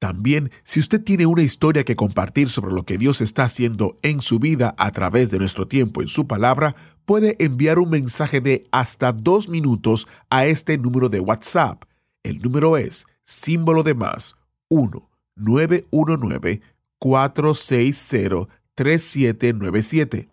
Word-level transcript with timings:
También, 0.00 0.50
si 0.64 0.80
usted 0.80 1.04
tiene 1.04 1.26
una 1.26 1.42
historia 1.42 1.84
que 1.84 1.94
compartir 1.94 2.48
sobre 2.48 2.72
lo 2.72 2.84
que 2.84 2.96
Dios 2.96 3.20
está 3.20 3.44
haciendo 3.44 3.98
en 4.00 4.22
su 4.22 4.38
vida 4.38 4.74
a 4.78 4.90
través 4.92 5.30
de 5.30 5.38
nuestro 5.38 5.68
tiempo 5.68 6.00
en 6.00 6.08
su 6.08 6.26
palabra, 6.26 6.74
puede 7.04 7.36
enviar 7.38 7.78
un 7.78 7.90
mensaje 7.90 8.40
de 8.40 8.66
hasta 8.72 9.12
dos 9.12 9.50
minutos 9.50 10.08
a 10.30 10.46
este 10.46 10.78
número 10.78 11.10
de 11.10 11.20
WhatsApp. 11.20 11.84
El 12.22 12.38
número 12.38 12.78
es 12.78 13.04
símbolo 13.24 13.82
de 13.82 13.94
más 13.94 14.36
1 14.70 15.10
919 15.36 16.62
460 16.98 18.48
3797. 18.74 20.29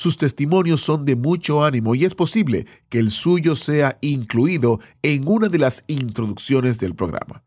Sus 0.00 0.16
testimonios 0.16 0.80
son 0.80 1.04
de 1.04 1.14
mucho 1.14 1.62
ánimo 1.62 1.94
y 1.94 2.06
es 2.06 2.14
posible 2.14 2.66
que 2.88 3.00
el 3.00 3.10
suyo 3.10 3.54
sea 3.54 3.98
incluido 4.00 4.80
en 5.02 5.28
una 5.28 5.48
de 5.48 5.58
las 5.58 5.84
introducciones 5.88 6.78
del 6.78 6.94
programa. 6.94 7.44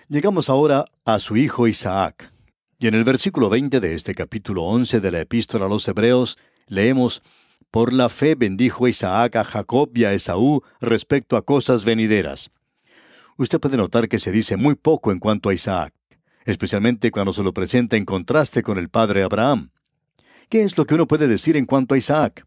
Llegamos 0.08 0.48
ahora 0.48 0.84
a 1.04 1.18
su 1.18 1.36
hijo 1.36 1.66
Isaac. 1.66 2.32
Y 2.78 2.86
en 2.86 2.94
el 2.94 3.04
versículo 3.04 3.48
20 3.48 3.80
de 3.80 3.94
este 3.94 4.14
capítulo 4.14 4.64
11 4.64 5.00
de 5.00 5.10
la 5.10 5.20
epístola 5.20 5.66
a 5.66 5.68
los 5.68 5.86
Hebreos, 5.88 6.38
leemos, 6.66 7.22
Por 7.70 7.92
la 7.92 8.08
fe 8.08 8.34
bendijo 8.34 8.88
Isaac 8.88 9.36
a 9.36 9.44
Jacob 9.44 9.90
y 9.94 10.04
a 10.04 10.12
Esaú 10.12 10.62
respecto 10.80 11.36
a 11.36 11.42
cosas 11.42 11.84
venideras. 11.84 12.50
Usted 13.36 13.60
puede 13.60 13.76
notar 13.76 14.08
que 14.08 14.18
se 14.18 14.32
dice 14.32 14.56
muy 14.56 14.74
poco 14.74 15.12
en 15.12 15.18
cuanto 15.18 15.48
a 15.48 15.54
Isaac 15.54 15.94
especialmente 16.44 17.10
cuando 17.10 17.32
se 17.32 17.42
lo 17.42 17.52
presenta 17.52 17.96
en 17.96 18.04
contraste 18.04 18.62
con 18.62 18.78
el 18.78 18.88
padre 18.88 19.22
Abraham. 19.22 19.70
¿Qué 20.48 20.62
es 20.62 20.76
lo 20.76 20.84
que 20.84 20.94
uno 20.94 21.06
puede 21.06 21.28
decir 21.28 21.56
en 21.56 21.66
cuanto 21.66 21.94
a 21.94 21.98
Isaac? 21.98 22.46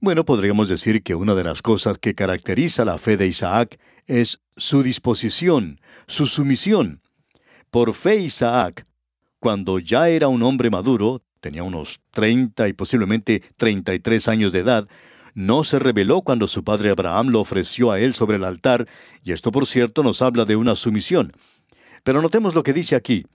Bueno, 0.00 0.24
podríamos 0.24 0.68
decir 0.68 1.02
que 1.02 1.14
una 1.14 1.34
de 1.34 1.44
las 1.44 1.62
cosas 1.62 1.98
que 1.98 2.14
caracteriza 2.14 2.84
la 2.84 2.98
fe 2.98 3.16
de 3.16 3.26
Isaac 3.26 3.78
es 4.06 4.40
su 4.56 4.82
disposición, 4.82 5.80
su 6.06 6.26
sumisión. 6.26 7.00
Por 7.70 7.94
fe 7.94 8.16
Isaac, 8.16 8.86
cuando 9.38 9.78
ya 9.78 10.08
era 10.08 10.28
un 10.28 10.42
hombre 10.42 10.70
maduro, 10.70 11.22
tenía 11.40 11.62
unos 11.62 12.00
30 12.10 12.68
y 12.68 12.72
posiblemente 12.72 13.42
33 13.56 14.28
años 14.28 14.52
de 14.52 14.60
edad, 14.60 14.88
no 15.34 15.64
se 15.64 15.78
rebeló 15.78 16.22
cuando 16.22 16.46
su 16.46 16.64
padre 16.64 16.90
Abraham 16.90 17.28
lo 17.28 17.40
ofreció 17.40 17.90
a 17.90 18.00
él 18.00 18.14
sobre 18.14 18.36
el 18.36 18.44
altar, 18.44 18.88
y 19.22 19.32
esto 19.32 19.52
por 19.52 19.66
cierto 19.66 20.02
nos 20.02 20.22
habla 20.22 20.44
de 20.44 20.56
una 20.56 20.74
sumisión. 20.74 21.32
Pero 22.06 22.22
notemos 22.22 22.54
lo 22.54 22.62
que 22.62 22.72
dice 22.72 22.94
aquí. 22.94 23.26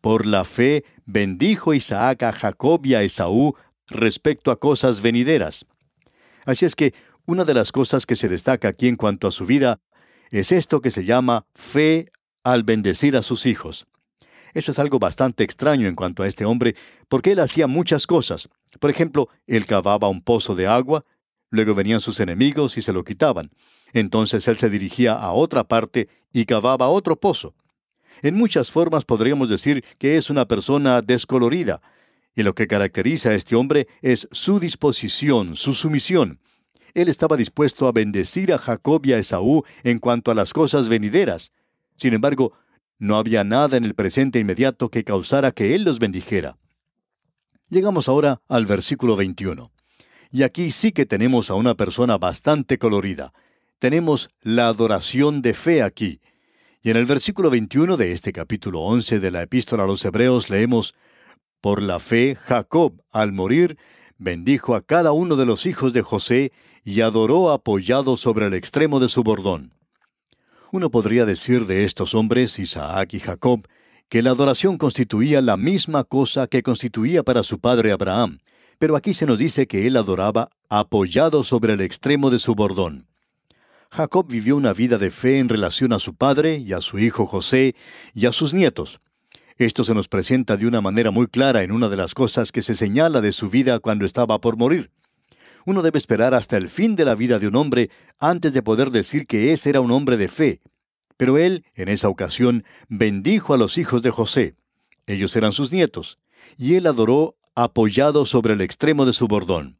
Por 0.00 0.24
la 0.24 0.46
fe 0.46 0.86
bendijo 1.04 1.74
Isaac 1.74 2.22
a 2.22 2.32
Jacob 2.32 2.80
y 2.86 2.94
a 2.94 3.02
Esaú 3.02 3.54
respecto 3.88 4.50
a 4.50 4.58
cosas 4.58 5.02
venideras. 5.02 5.66
Así 6.46 6.64
es 6.64 6.74
que 6.74 6.94
una 7.26 7.44
de 7.44 7.52
las 7.52 7.72
cosas 7.72 8.06
que 8.06 8.16
se 8.16 8.30
destaca 8.30 8.68
aquí 8.68 8.88
en 8.88 8.96
cuanto 8.96 9.28
a 9.28 9.32
su 9.32 9.44
vida 9.44 9.80
es 10.30 10.50
esto 10.50 10.80
que 10.80 10.90
se 10.90 11.04
llama 11.04 11.44
fe 11.54 12.08
al 12.42 12.62
bendecir 12.62 13.18
a 13.18 13.22
sus 13.22 13.44
hijos. 13.44 13.86
Eso 14.54 14.70
es 14.70 14.78
algo 14.78 14.98
bastante 14.98 15.44
extraño 15.44 15.86
en 15.86 15.94
cuanto 15.94 16.22
a 16.22 16.26
este 16.26 16.46
hombre, 16.46 16.74
porque 17.10 17.32
él 17.32 17.40
hacía 17.40 17.66
muchas 17.66 18.06
cosas. 18.06 18.48
Por 18.80 18.88
ejemplo, 18.88 19.28
él 19.46 19.66
cavaba 19.66 20.08
un 20.08 20.22
pozo 20.22 20.54
de 20.54 20.66
agua, 20.66 21.04
luego 21.50 21.74
venían 21.74 22.00
sus 22.00 22.18
enemigos 22.20 22.78
y 22.78 22.82
se 22.82 22.94
lo 22.94 23.04
quitaban. 23.04 23.50
Entonces 23.92 24.48
él 24.48 24.56
se 24.56 24.70
dirigía 24.70 25.12
a 25.12 25.32
otra 25.32 25.64
parte 25.64 26.08
y 26.32 26.46
cavaba 26.46 26.88
otro 26.88 27.16
pozo. 27.16 27.54
En 28.22 28.34
muchas 28.34 28.70
formas 28.70 29.04
podríamos 29.04 29.48
decir 29.48 29.84
que 29.98 30.16
es 30.16 30.30
una 30.30 30.46
persona 30.46 31.02
descolorida, 31.02 31.80
y 32.34 32.42
lo 32.42 32.54
que 32.54 32.66
caracteriza 32.66 33.30
a 33.30 33.34
este 33.34 33.56
hombre 33.56 33.88
es 34.02 34.28
su 34.30 34.60
disposición, 34.60 35.56
su 35.56 35.74
sumisión. 35.74 36.38
Él 36.94 37.08
estaba 37.08 37.36
dispuesto 37.36 37.88
a 37.88 37.92
bendecir 37.92 38.52
a 38.52 38.58
Jacob 38.58 39.04
y 39.04 39.12
a 39.12 39.18
Esaú 39.18 39.64
en 39.84 39.98
cuanto 39.98 40.30
a 40.30 40.34
las 40.34 40.52
cosas 40.52 40.88
venideras. 40.88 41.52
Sin 41.96 42.14
embargo, 42.14 42.52
no 42.98 43.16
había 43.16 43.44
nada 43.44 43.76
en 43.76 43.84
el 43.84 43.94
presente 43.94 44.38
inmediato 44.38 44.90
que 44.90 45.04
causara 45.04 45.52
que 45.52 45.74
él 45.74 45.84
los 45.84 45.98
bendijera. 45.98 46.56
Llegamos 47.68 48.08
ahora 48.08 48.40
al 48.48 48.64
versículo 48.64 49.16
21. 49.16 49.72
Y 50.30 50.42
aquí 50.42 50.70
sí 50.70 50.92
que 50.92 51.06
tenemos 51.06 51.50
a 51.50 51.54
una 51.54 51.74
persona 51.74 52.16
bastante 52.18 52.78
colorida. 52.78 53.32
Tenemos 53.78 54.30
la 54.40 54.68
adoración 54.68 55.42
de 55.42 55.54
fe 55.54 55.82
aquí. 55.82 56.20
Y 56.86 56.90
en 56.90 56.96
el 56.96 57.04
versículo 57.04 57.50
21 57.50 57.96
de 57.96 58.12
este 58.12 58.32
capítulo 58.32 58.82
11 58.82 59.18
de 59.18 59.32
la 59.32 59.42
epístola 59.42 59.82
a 59.82 59.86
los 59.88 60.04
Hebreos 60.04 60.50
leemos, 60.50 60.94
Por 61.60 61.82
la 61.82 61.98
fe, 61.98 62.36
Jacob, 62.40 63.02
al 63.10 63.32
morir, 63.32 63.76
bendijo 64.18 64.76
a 64.76 64.82
cada 64.82 65.10
uno 65.10 65.34
de 65.34 65.46
los 65.46 65.66
hijos 65.66 65.92
de 65.92 66.02
José 66.02 66.52
y 66.84 67.00
adoró 67.00 67.50
apoyado 67.50 68.16
sobre 68.16 68.46
el 68.46 68.54
extremo 68.54 69.00
de 69.00 69.08
su 69.08 69.24
bordón. 69.24 69.74
Uno 70.70 70.92
podría 70.92 71.24
decir 71.24 71.66
de 71.66 71.82
estos 71.82 72.14
hombres, 72.14 72.56
Isaac 72.60 73.14
y 73.14 73.18
Jacob, 73.18 73.66
que 74.08 74.22
la 74.22 74.30
adoración 74.30 74.78
constituía 74.78 75.42
la 75.42 75.56
misma 75.56 76.04
cosa 76.04 76.46
que 76.46 76.62
constituía 76.62 77.24
para 77.24 77.42
su 77.42 77.58
padre 77.58 77.90
Abraham, 77.90 78.38
pero 78.78 78.94
aquí 78.94 79.12
se 79.12 79.26
nos 79.26 79.40
dice 79.40 79.66
que 79.66 79.88
él 79.88 79.96
adoraba 79.96 80.50
apoyado 80.68 81.42
sobre 81.42 81.72
el 81.72 81.80
extremo 81.80 82.30
de 82.30 82.38
su 82.38 82.54
bordón. 82.54 83.08
Jacob 83.96 84.26
vivió 84.28 84.58
una 84.58 84.74
vida 84.74 84.98
de 84.98 85.10
fe 85.10 85.38
en 85.38 85.48
relación 85.48 85.94
a 85.94 85.98
su 85.98 86.14
padre 86.14 86.58
y 86.58 86.74
a 86.74 86.82
su 86.82 86.98
hijo 86.98 87.24
José 87.24 87.74
y 88.12 88.26
a 88.26 88.32
sus 88.32 88.52
nietos. 88.52 89.00
Esto 89.56 89.84
se 89.84 89.94
nos 89.94 90.06
presenta 90.06 90.58
de 90.58 90.66
una 90.66 90.82
manera 90.82 91.10
muy 91.10 91.28
clara 91.28 91.62
en 91.62 91.72
una 91.72 91.88
de 91.88 91.96
las 91.96 92.12
cosas 92.12 92.52
que 92.52 92.60
se 92.60 92.74
señala 92.74 93.22
de 93.22 93.32
su 93.32 93.48
vida 93.48 93.78
cuando 93.78 94.04
estaba 94.04 94.38
por 94.38 94.58
morir. 94.58 94.90
Uno 95.64 95.80
debe 95.80 95.96
esperar 95.96 96.34
hasta 96.34 96.58
el 96.58 96.68
fin 96.68 96.94
de 96.94 97.06
la 97.06 97.14
vida 97.14 97.38
de 97.38 97.48
un 97.48 97.56
hombre 97.56 97.88
antes 98.18 98.52
de 98.52 98.60
poder 98.60 98.90
decir 98.90 99.26
que 99.26 99.54
ese 99.54 99.70
era 99.70 99.80
un 99.80 99.90
hombre 99.90 100.18
de 100.18 100.28
fe. 100.28 100.60
Pero 101.16 101.38
él, 101.38 101.64
en 101.74 101.88
esa 101.88 102.10
ocasión, 102.10 102.64
bendijo 102.90 103.54
a 103.54 103.56
los 103.56 103.78
hijos 103.78 104.02
de 104.02 104.10
José. 104.10 104.56
Ellos 105.06 105.34
eran 105.36 105.52
sus 105.52 105.72
nietos, 105.72 106.18
y 106.58 106.74
él 106.74 106.86
adoró 106.86 107.38
apoyado 107.54 108.26
sobre 108.26 108.52
el 108.52 108.60
extremo 108.60 109.06
de 109.06 109.14
su 109.14 109.26
bordón. 109.26 109.78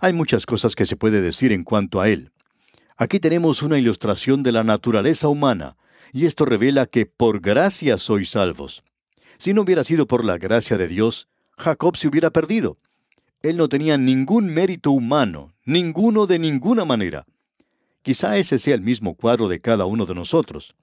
Hay 0.00 0.14
muchas 0.14 0.46
cosas 0.46 0.74
que 0.74 0.86
se 0.86 0.96
puede 0.96 1.20
decir 1.20 1.52
en 1.52 1.62
cuanto 1.62 2.00
a 2.00 2.08
él. 2.08 2.32
Aquí 3.00 3.20
tenemos 3.20 3.62
una 3.62 3.78
ilustración 3.78 4.42
de 4.42 4.50
la 4.50 4.64
naturaleza 4.64 5.28
humana, 5.28 5.76
y 6.12 6.26
esto 6.26 6.44
revela 6.44 6.86
que 6.86 7.06
por 7.06 7.40
gracia 7.40 7.96
sois 7.96 8.30
salvos. 8.30 8.82
Si 9.38 9.54
no 9.54 9.62
hubiera 9.62 9.84
sido 9.84 10.08
por 10.08 10.24
la 10.24 10.36
gracia 10.36 10.76
de 10.76 10.88
Dios, 10.88 11.28
Jacob 11.56 11.96
se 11.96 12.08
hubiera 12.08 12.30
perdido. 12.30 12.76
Él 13.40 13.56
no 13.56 13.68
tenía 13.68 13.96
ningún 13.96 14.52
mérito 14.52 14.90
humano, 14.90 15.52
ninguno 15.64 16.26
de 16.26 16.40
ninguna 16.40 16.84
manera. 16.84 17.24
Quizá 18.02 18.36
ese 18.36 18.58
sea 18.58 18.74
el 18.74 18.80
mismo 18.80 19.14
cuadro 19.14 19.46
de 19.46 19.60
cada 19.60 19.86
uno 19.86 20.04
de 20.04 20.16
nosotros. 20.16 20.74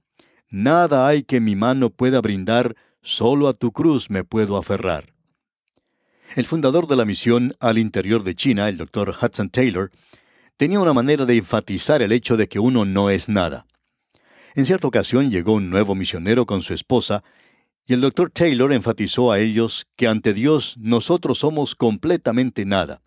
Nada 0.50 1.07
hay 1.07 1.23
que 1.23 1.41
mi 1.41 1.57
mano 1.57 1.89
pueda 1.89 2.21
brindar, 2.21 2.77
solo 3.01 3.50
a 3.50 3.53
tu 3.53 3.73
cruz 3.73 4.09
me 4.09 4.23
puedo 4.23 4.56
aferrar. 4.56 5.12
El 6.38 6.45
fundador 6.45 6.88
de 6.88 6.95
la 6.95 7.03
misión 7.03 7.53
al 7.59 7.77
interior 7.77 8.23
de 8.23 8.35
China, 8.35 8.69
el 8.69 8.77
doctor 8.77 9.13
Hudson 9.21 9.50
Taylor, 9.50 9.91
tenía 10.57 10.80
una 10.80 10.94
manera 10.94 11.25
de 11.25 11.38
enfatizar 11.38 12.02
el 12.02 12.12
hecho 12.12 12.38
de 12.38 12.48
que 12.48 12.60
uno 12.60 12.86
no 12.86 13.10
es 13.10 13.30
nada. 13.30 13.66
En 14.56 14.66
cierta 14.66 14.88
ocasión 14.88 15.30
llegó 15.30 15.54
un 15.54 15.69
nuevo 15.69 15.96
misionero 15.96 16.46
con 16.46 16.62
su 16.62 16.74
esposa, 16.74 17.24
y 17.86 17.94
el 17.94 18.02
doctor 18.02 18.31
Taylor 18.31 18.72
enfatizó 18.74 19.31
a 19.31 19.40
ellos 19.40 19.86
que 19.96 20.07
ante 20.07 20.34
Dios 20.34 20.75
nosotros 20.78 21.40
somos 21.40 21.75
completamente 21.75 22.66
nada, 22.66 23.02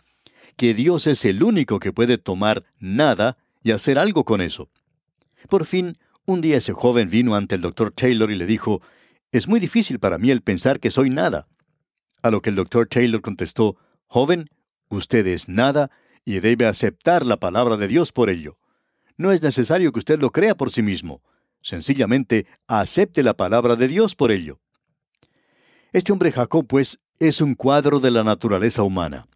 que 0.57 0.75
Dios 0.75 1.07
es 1.07 1.25
el 1.25 1.43
único 1.43 1.81
que 1.81 1.93
puede 1.93 2.19
tomar 2.19 2.65
nada 2.79 3.39
y 3.63 3.73
hacer 3.73 3.99
algo 3.99 4.25
con 4.25 4.41
eso. 4.41 4.69
Por 5.49 5.65
fin, 5.65 5.99
un 6.27 6.41
día 6.41 6.59
ese 6.59 6.75
joven 6.75 7.09
vino 7.09 7.35
ante 7.35 7.55
el 7.55 7.63
doctor 7.63 7.93
Taylor 7.93 8.31
y 8.31 8.37
le 8.37 8.47
dijo, 8.47 8.83
Es 9.33 9.49
muy 9.49 9.59
difícil 9.59 9.99
para 9.99 10.19
mí 10.19 10.31
el 10.31 10.43
pensar 10.43 10.79
que 10.79 10.91
soy 10.91 11.11
nada. 11.11 11.49
A 12.23 12.31
lo 12.31 12.43
que 12.43 12.51
el 12.51 12.57
doctor 12.57 12.89
Taylor 12.89 13.23
contestó, 13.23 13.77
Joven, 14.07 14.49
usted 14.91 15.27
es 15.27 15.49
nada 15.49 15.91
y 16.29 16.41
debe 16.41 16.67
aceptar 16.67 17.25
la 17.25 17.39
palabra 17.39 17.79
de 17.79 17.89
Dios 17.89 18.13
por 18.13 18.29
ello. 18.29 18.59
No 19.17 19.33
es 19.33 19.43
necesario 19.43 19.93
que 19.93 20.01
usted 20.01 20.21
lo 20.21 20.31
crea 20.31 20.55
por 20.55 20.71
sí 20.71 20.83
mismo. 20.83 21.23
Sencillamente 21.63 22.47
acepte 22.67 23.23
la 23.23 23.33
palabra 23.33 23.77
de 23.77 23.89
Dios 23.89 24.15
por 24.15 24.31
ello. 24.31 24.61
Este 25.91 26.13
hombre 26.13 26.31
Jacob, 26.31 26.67
pues, 26.67 26.99
es 27.19 27.41
un 27.41 27.55
cuadro 27.55 27.99
de 27.99 28.11
la 28.11 28.25
naturaleza 28.25 28.83
humana. 28.83 29.27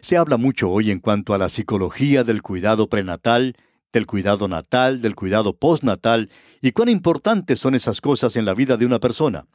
Se 0.00 0.16
habla 0.16 0.36
mucho 0.36 0.70
hoy 0.70 0.92
en 0.92 1.00
cuanto 1.00 1.34
a 1.34 1.38
la 1.38 1.48
psicología 1.48 2.22
del 2.22 2.40
cuidado 2.40 2.88
prenatal, 2.88 3.56
del 3.92 4.06
cuidado 4.06 4.46
natal, 4.46 5.02
del 5.02 5.16
cuidado 5.16 5.56
postnatal, 5.56 6.30
y 6.60 6.70
cuán 6.70 6.88
importantes 6.88 7.58
son 7.58 7.74
esas 7.74 8.00
cosas 8.00 8.36
en 8.36 8.44
la 8.44 8.54
vida 8.54 8.76
de 8.76 8.86
una 8.86 9.00
persona. 9.00 9.48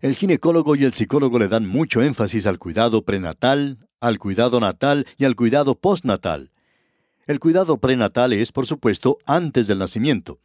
El 0.00 0.16
ginecólogo 0.16 0.74
y 0.74 0.82
el 0.82 0.94
psicólogo 0.94 1.38
le 1.38 1.46
dan 1.46 1.68
mucho 1.68 2.02
énfasis 2.02 2.46
al 2.46 2.58
cuidado 2.58 3.04
prenatal, 3.04 3.78
al 4.02 4.18
cuidado 4.18 4.58
natal 4.58 5.06
y 5.16 5.24
al 5.24 5.36
cuidado 5.36 5.76
postnatal. 5.76 6.50
El 7.26 7.38
cuidado 7.38 7.78
prenatal 7.78 8.32
es, 8.32 8.50
por 8.50 8.66
supuesto, 8.66 9.18
antes 9.26 9.68
del 9.68 9.78
nacimiento. 9.78 10.40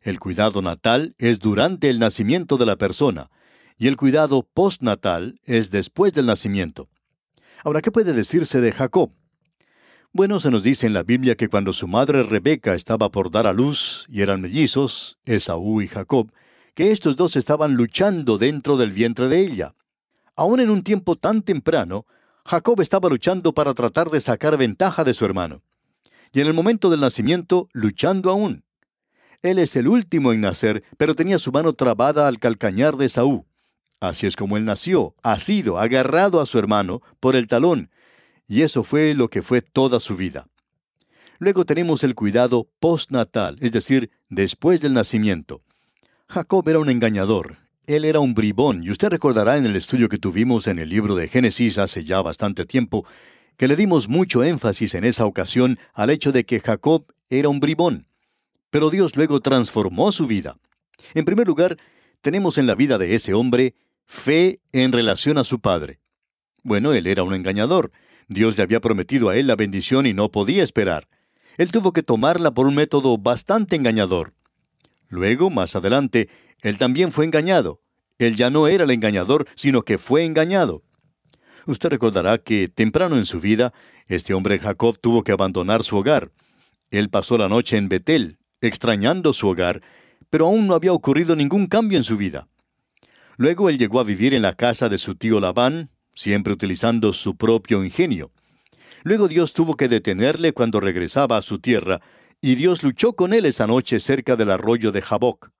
El 0.00 0.20
cuidado 0.20 0.62
natal 0.62 1.16
es 1.18 1.40
durante 1.40 1.90
el 1.90 1.98
nacimiento 1.98 2.56
de 2.56 2.66
la 2.66 2.76
persona, 2.76 3.30
y 3.76 3.88
el 3.88 3.96
cuidado 3.96 4.46
postnatal 4.54 5.40
es 5.42 5.72
después 5.72 6.12
del 6.12 6.26
nacimiento. 6.26 6.88
Ahora, 7.64 7.82
¿qué 7.82 7.90
puede 7.90 8.12
decirse 8.12 8.60
de 8.60 8.70
Jacob? 8.70 9.10
Bueno, 10.12 10.38
se 10.38 10.52
nos 10.52 10.62
dice 10.62 10.86
en 10.86 10.92
la 10.92 11.02
Biblia 11.02 11.34
que 11.34 11.48
cuando 11.48 11.72
su 11.72 11.88
madre 11.88 12.22
Rebeca 12.22 12.74
estaba 12.76 13.10
por 13.10 13.32
dar 13.32 13.48
a 13.48 13.52
luz, 13.52 14.06
y 14.08 14.22
eran 14.22 14.40
mellizos, 14.40 15.18
Esaú 15.24 15.82
y 15.82 15.88
Jacob, 15.88 16.30
que 16.74 16.92
estos 16.92 17.16
dos 17.16 17.34
estaban 17.34 17.74
luchando 17.74 18.38
dentro 18.38 18.76
del 18.76 18.92
vientre 18.92 19.26
de 19.26 19.40
ella. 19.40 19.74
Aún 20.36 20.60
en 20.60 20.70
un 20.70 20.84
tiempo 20.84 21.16
tan 21.16 21.42
temprano, 21.42 22.06
Jacob 22.46 22.80
estaba 22.82 23.08
luchando 23.08 23.54
para 23.54 23.72
tratar 23.72 24.10
de 24.10 24.20
sacar 24.20 24.56
ventaja 24.58 25.02
de 25.02 25.14
su 25.14 25.24
hermano. 25.24 25.62
Y 26.32 26.40
en 26.40 26.46
el 26.46 26.52
momento 26.52 26.90
del 26.90 27.00
nacimiento, 27.00 27.68
luchando 27.72 28.30
aún. 28.30 28.64
Él 29.42 29.58
es 29.58 29.76
el 29.76 29.88
último 29.88 30.32
en 30.32 30.42
nacer, 30.42 30.82
pero 30.98 31.14
tenía 31.14 31.38
su 31.38 31.52
mano 31.52 31.72
trabada 31.72 32.28
al 32.28 32.38
calcañar 32.38 32.96
de 32.96 33.08
Saúl. 33.08 33.44
Así 34.00 34.26
es 34.26 34.36
como 34.36 34.56
él 34.58 34.64
nació, 34.64 35.14
asido, 35.22 35.78
agarrado 35.78 36.40
a 36.40 36.46
su 36.46 36.58
hermano 36.58 37.00
por 37.20 37.34
el 37.36 37.46
talón. 37.46 37.90
Y 38.46 38.62
eso 38.62 38.84
fue 38.84 39.14
lo 39.14 39.30
que 39.30 39.42
fue 39.42 39.62
toda 39.62 39.98
su 40.00 40.16
vida. 40.16 40.46
Luego 41.38 41.64
tenemos 41.64 42.04
el 42.04 42.14
cuidado 42.14 42.68
postnatal, 42.78 43.56
es 43.60 43.72
decir, 43.72 44.10
después 44.28 44.82
del 44.82 44.92
nacimiento. 44.92 45.62
Jacob 46.28 46.68
era 46.68 46.78
un 46.78 46.90
engañador, 46.90 47.58
él 47.86 48.04
era 48.04 48.20
un 48.20 48.34
bribón, 48.34 48.82
y 48.82 48.90
usted 48.90 49.10
recordará 49.10 49.56
en 49.56 49.66
el 49.66 49.76
estudio 49.76 50.08
que 50.08 50.18
tuvimos 50.18 50.66
en 50.66 50.78
el 50.78 50.88
libro 50.88 51.14
de 51.14 51.28
Génesis 51.28 51.78
hace 51.78 52.04
ya 52.04 52.22
bastante 52.22 52.64
tiempo, 52.64 53.06
que 53.56 53.68
le 53.68 53.76
dimos 53.76 54.08
mucho 54.08 54.42
énfasis 54.42 54.94
en 54.94 55.04
esa 55.04 55.26
ocasión 55.26 55.78
al 55.92 56.10
hecho 56.10 56.32
de 56.32 56.44
que 56.44 56.60
Jacob 56.60 57.06
era 57.28 57.48
un 57.48 57.60
bribón. 57.60 58.06
Pero 58.70 58.90
Dios 58.90 59.16
luego 59.16 59.40
transformó 59.40 60.12
su 60.12 60.26
vida. 60.26 60.56
En 61.14 61.24
primer 61.24 61.46
lugar, 61.46 61.76
tenemos 62.20 62.58
en 62.58 62.66
la 62.66 62.74
vida 62.74 62.98
de 62.98 63.14
ese 63.14 63.34
hombre 63.34 63.74
fe 64.06 64.60
en 64.72 64.92
relación 64.92 65.38
a 65.38 65.44
su 65.44 65.60
padre. 65.60 66.00
Bueno, 66.62 66.92
él 66.92 67.06
era 67.06 67.22
un 67.22 67.34
engañador, 67.34 67.92
Dios 68.28 68.56
le 68.56 68.62
había 68.62 68.80
prometido 68.80 69.28
a 69.28 69.36
él 69.36 69.46
la 69.46 69.56
bendición 69.56 70.06
y 70.06 70.14
no 70.14 70.30
podía 70.30 70.62
esperar. 70.62 71.08
Él 71.58 71.70
tuvo 71.70 71.92
que 71.92 72.02
tomarla 72.02 72.52
por 72.52 72.66
un 72.66 72.74
método 72.74 73.18
bastante 73.18 73.76
engañador. 73.76 74.32
Luego, 75.08 75.50
más 75.50 75.76
adelante, 75.76 76.28
él 76.64 76.78
también 76.78 77.12
fue 77.12 77.26
engañado. 77.26 77.82
Él 78.18 78.36
ya 78.36 78.48
no 78.48 78.66
era 78.68 78.84
el 78.84 78.90
engañador, 78.90 79.46
sino 79.54 79.82
que 79.82 79.98
fue 79.98 80.24
engañado. 80.24 80.82
Usted 81.66 81.90
recordará 81.90 82.38
que 82.38 82.68
temprano 82.68 83.18
en 83.18 83.26
su 83.26 83.38
vida, 83.38 83.74
este 84.06 84.32
hombre 84.32 84.58
Jacob 84.58 84.98
tuvo 84.98 85.22
que 85.22 85.32
abandonar 85.32 85.82
su 85.82 85.98
hogar. 85.98 86.32
Él 86.90 87.10
pasó 87.10 87.36
la 87.36 87.50
noche 87.50 87.76
en 87.76 87.90
Betel, 87.90 88.38
extrañando 88.62 89.34
su 89.34 89.46
hogar, 89.46 89.82
pero 90.30 90.46
aún 90.46 90.66
no 90.66 90.74
había 90.74 90.94
ocurrido 90.94 91.36
ningún 91.36 91.66
cambio 91.66 91.98
en 91.98 92.04
su 92.04 92.16
vida. 92.16 92.48
Luego 93.36 93.68
él 93.68 93.76
llegó 93.76 94.00
a 94.00 94.04
vivir 94.04 94.32
en 94.32 94.42
la 94.42 94.54
casa 94.54 94.88
de 94.88 94.96
su 94.96 95.16
tío 95.16 95.40
Labán, 95.40 95.90
siempre 96.14 96.54
utilizando 96.54 97.12
su 97.12 97.36
propio 97.36 97.84
ingenio. 97.84 98.32
Luego 99.02 99.28
Dios 99.28 99.52
tuvo 99.52 99.76
que 99.76 99.88
detenerle 99.88 100.54
cuando 100.54 100.80
regresaba 100.80 101.36
a 101.36 101.42
su 101.42 101.58
tierra, 101.58 102.00
y 102.40 102.54
Dios 102.54 102.82
luchó 102.82 103.12
con 103.12 103.34
él 103.34 103.44
esa 103.44 103.66
noche 103.66 104.00
cerca 104.00 104.34
del 104.34 104.50
arroyo 104.50 104.92
de 104.92 105.02
Jaboc. 105.02 105.53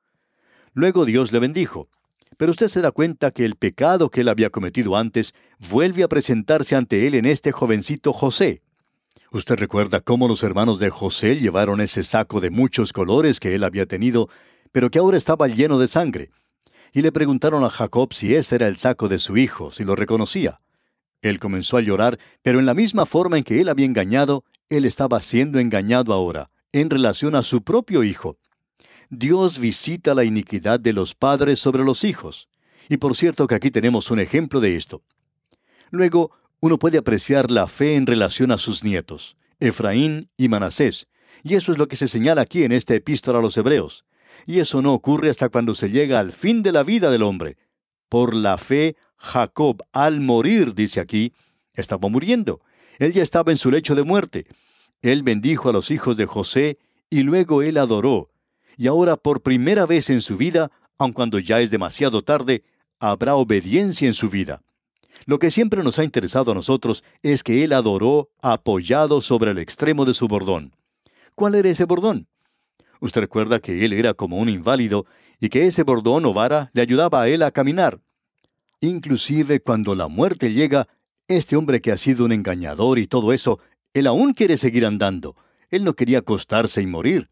Luego 0.75 1.07
Dios 1.07 1.33
le 1.33 1.38
bendijo. 1.38 1.88
Pero 2.37 2.50
usted 2.50 2.69
se 2.69 2.83
da 2.83 2.90
cuenta 2.90 3.31
que 3.31 3.45
el 3.45 3.54
pecado 3.57 4.11
que 4.11 4.21
él 4.21 4.28
había 4.28 4.50
cometido 4.50 4.97
antes 4.97 5.35
vuelve 5.71 6.02
a 6.02 6.09
presentarse 6.09 6.76
ante 6.76 7.07
él 7.07 7.14
en 7.14 7.26
este 7.26 7.52
jovencito 7.52 8.12
José. 8.12 8.62
Usted 9.31 9.57
recuerda 9.57 10.00
cómo 10.00 10.28
los 10.28 10.43
hermanos 10.43 10.78
de 10.78 10.90
José 10.90 11.37
llevaron 11.40 11.81
ese 11.81 12.02
saco 12.02 12.40
de 12.40 12.50
muchos 12.50 12.93
colores 12.93 13.40
que 13.40 13.54
él 13.54 13.64
había 13.64 13.87
tenido, 13.87 14.28
pero 14.73 14.90
que 14.90 14.99
ahora 14.99 15.16
estaba 15.16 15.49
lleno 15.49 15.78
de 15.78 15.88
sangre 15.88 16.31
y 16.95 17.02
le 17.02 17.11
preguntaron 17.11 17.64
a 17.64 17.71
Jacob 17.71 18.14
si 18.14 18.37
ese 18.37 18.54
era 18.54 18.69
el 18.69 18.76
saco 18.76 19.09
de 19.09 19.19
su 19.19 19.37
hijo, 19.37 19.73
si 19.73 19.83
lo 19.83 19.97
reconocía. 19.97 20.61
Él 21.23 21.40
comenzó 21.40 21.76
a 21.76 21.81
llorar, 21.81 22.21
pero 22.43 22.61
en 22.61 22.66
la 22.66 22.75
misma 22.75 23.04
forma 23.04 23.37
en 23.37 23.43
que 23.43 23.61
él 23.61 23.69
había 23.69 23.85
engañado, 23.85 24.45
él 24.69 24.85
estaba 24.85 25.21
siendo 25.21 25.59
engañado 25.59 26.12
ahora, 26.12 26.50
en 26.73 26.90
relación 26.90 27.35
a 27.35 27.43
su 27.43 27.64
propio 27.64 28.04
hijo. 28.04 28.38
Dios 29.11 29.58
visita 29.58 30.14
la 30.14 30.25
iniquidad 30.25 30.80
de 30.80 30.92
los 30.92 31.14
padres 31.14 31.58
sobre 31.58 31.84
los 31.84 32.04
hijos. 32.04 32.49
Y 32.88 32.99
por 32.99 33.16
cierto 33.16 33.46
que 33.46 33.54
aquí 33.54 33.70
tenemos 33.70 34.11
un 34.11 34.20
ejemplo 34.20 34.61
de 34.61 34.76
esto. 34.76 35.02
Luego, 35.90 36.30
uno 36.61 36.78
puede 36.78 36.99
apreciar 36.99 37.50
la 37.50 37.66
fe 37.66 37.94
en 37.94 38.06
relación 38.06 38.50
a 38.50 38.58
sus 38.58 38.84
nietos, 38.84 39.37
Efraín 39.61 40.30
y 40.37 40.49
Manasés, 40.49 41.08
y 41.42 41.54
eso 41.54 41.73
es 41.73 41.78
lo 41.78 41.88
que 41.88 41.96
se 41.96 42.08
señala 42.08 42.42
aquí 42.42 42.64
en 42.64 42.73
esta 42.73 42.94
epístola 42.94 43.38
a 43.38 43.42
los 43.42 43.56
Hebreos 43.56 44.04
y 44.46 44.61
eso 44.61 44.82
no 44.82 44.92
ocurre 44.92 45.30
hasta 45.30 45.49
cuando 45.49 45.75
se 45.75 45.90
llega 45.90 46.18
al 46.18 46.32
fin 46.32 46.62
de 46.62 46.73
la 46.73 46.82
vida 46.82 47.11
del 47.11 47.23
hombre. 47.23 47.56
Por 48.08 48.34
la 48.34 48.58
fe, 48.58 48.96
Jacob, 49.16 49.82
al 49.92 50.20
morir, 50.20 50.75
dice 50.75 51.00
aquí, 51.00 51.32
estaba 51.73 52.08
muriendo. 52.08 52.61
Él 52.99 53.12
ya 53.12 53.23
estaba 53.23 53.52
en 53.52 53.58
su 53.58 53.70
lecho 53.70 53.94
de 53.94 54.04
muerte. 54.04 54.46
Él 55.02 55.23
bendijo 55.23 55.68
a 55.68 55.73
los 55.73 55.90
hijos 55.90 56.16
de 56.16 56.26
José 56.26 56.78
y 57.11 57.23
luego 57.23 57.62
él 57.62 57.78
adoró. 57.78 58.30
Y 58.76 58.87
ahora 58.87 59.16
por 59.16 59.43
primera 59.43 59.87
vez 59.87 60.11
en 60.11 60.23
su 60.23 60.37
vida, 60.37 60.71
aun 60.99 61.12
cuando 61.12 61.38
ya 61.38 61.61
es 61.61 61.71
demasiado 61.71 62.23
tarde, 62.23 62.64
habrá 62.99 63.35
obediencia 63.37 64.09
en 64.09 64.14
su 64.14 64.28
vida. 64.28 64.62
Lo 65.26 65.38
que 65.38 65.50
siempre 65.50 65.83
nos 65.83 65.99
ha 65.99 66.04
interesado 66.04 66.52
a 66.52 66.54
nosotros 66.54 67.04
es 67.23 67.43
que 67.43 67.64
él 67.64 67.73
adoró 67.73 68.31
apoyado 68.43 69.21
sobre 69.21 69.52
el 69.52 69.59
extremo 69.59 70.04
de 70.04 70.14
su 70.14 70.28
bordón. 70.28 70.75
¿Cuál 71.35 71.54
era 71.54 71.69
ese 71.69 71.85
bordón? 71.85 72.28
Usted 73.00 73.23
recuerda 73.23 73.59
que 73.61 73.85
él 73.85 73.93
era 73.93 74.14
como 74.14 74.37
un 74.37 74.49
inválido 74.49 75.07
y 75.40 75.49
que 75.49 75.66
ese 75.66 75.83
bordón 75.83 76.25
o 76.26 76.35
vara 76.35 76.71
le 76.73 76.83
ayudaba 76.83 77.23
a 77.23 77.28
él 77.28 77.43
a 77.43 77.50
caminar. 77.50 78.00
Inclusive 78.81 79.61
cuando 79.61 79.95
la 79.95 80.09
muerte 80.09 80.52
llega, 80.52 80.88
este 81.26 81.57
hombre 81.57 81.81
que 81.81 81.90
ha 81.90 81.97
sido 81.97 82.25
un 82.25 82.33
engañador 82.33 82.99
y 82.99 83.07
todo 83.07 83.33
eso, 83.33 83.59
él 83.95 84.07
aún 84.07 84.35
quiere 84.35 84.57
seguir 84.57 84.85
andando. 84.85 85.37
Él 85.71 85.85
no 85.85 85.95
quería 85.95 86.19
acostarse 86.19 86.83
y 86.83 86.87
morir. 86.87 87.31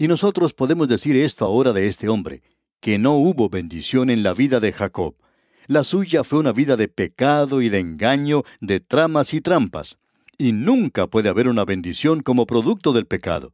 Y 0.00 0.06
nosotros 0.06 0.54
podemos 0.54 0.86
decir 0.86 1.16
esto 1.16 1.44
ahora 1.44 1.72
de 1.72 1.88
este 1.88 2.08
hombre, 2.08 2.42
que 2.80 2.98
no 2.98 3.14
hubo 3.14 3.48
bendición 3.48 4.10
en 4.10 4.22
la 4.22 4.32
vida 4.32 4.60
de 4.60 4.72
Jacob. 4.72 5.16
La 5.66 5.82
suya 5.82 6.22
fue 6.22 6.38
una 6.38 6.52
vida 6.52 6.76
de 6.76 6.86
pecado 6.86 7.60
y 7.60 7.68
de 7.68 7.80
engaño, 7.80 8.44
de 8.60 8.78
tramas 8.78 9.34
y 9.34 9.40
trampas. 9.40 9.98
Y 10.38 10.52
nunca 10.52 11.08
puede 11.08 11.28
haber 11.28 11.48
una 11.48 11.64
bendición 11.64 12.22
como 12.22 12.46
producto 12.46 12.92
del 12.92 13.06
pecado. 13.06 13.52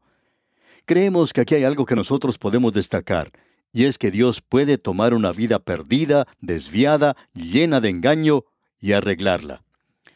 Creemos 0.85 1.33
que 1.33 1.41
aquí 1.41 1.55
hay 1.55 1.65
algo 1.65 1.87
que 1.87 1.97
nosotros 1.97 2.37
podemos 2.37 2.75
destacar, 2.75 3.33
y 3.73 3.87
es 3.87 3.97
que 3.97 4.11
Dios 4.11 4.43
puede 4.43 4.77
tomar 4.77 5.15
una 5.15 5.33
vida 5.33 5.61
perdida, 5.61 6.27
desviada, 6.43 7.17
llena 7.33 7.81
de 7.81 7.89
engaño, 7.89 8.45
y 8.79 8.93
arreglarla. 8.93 9.65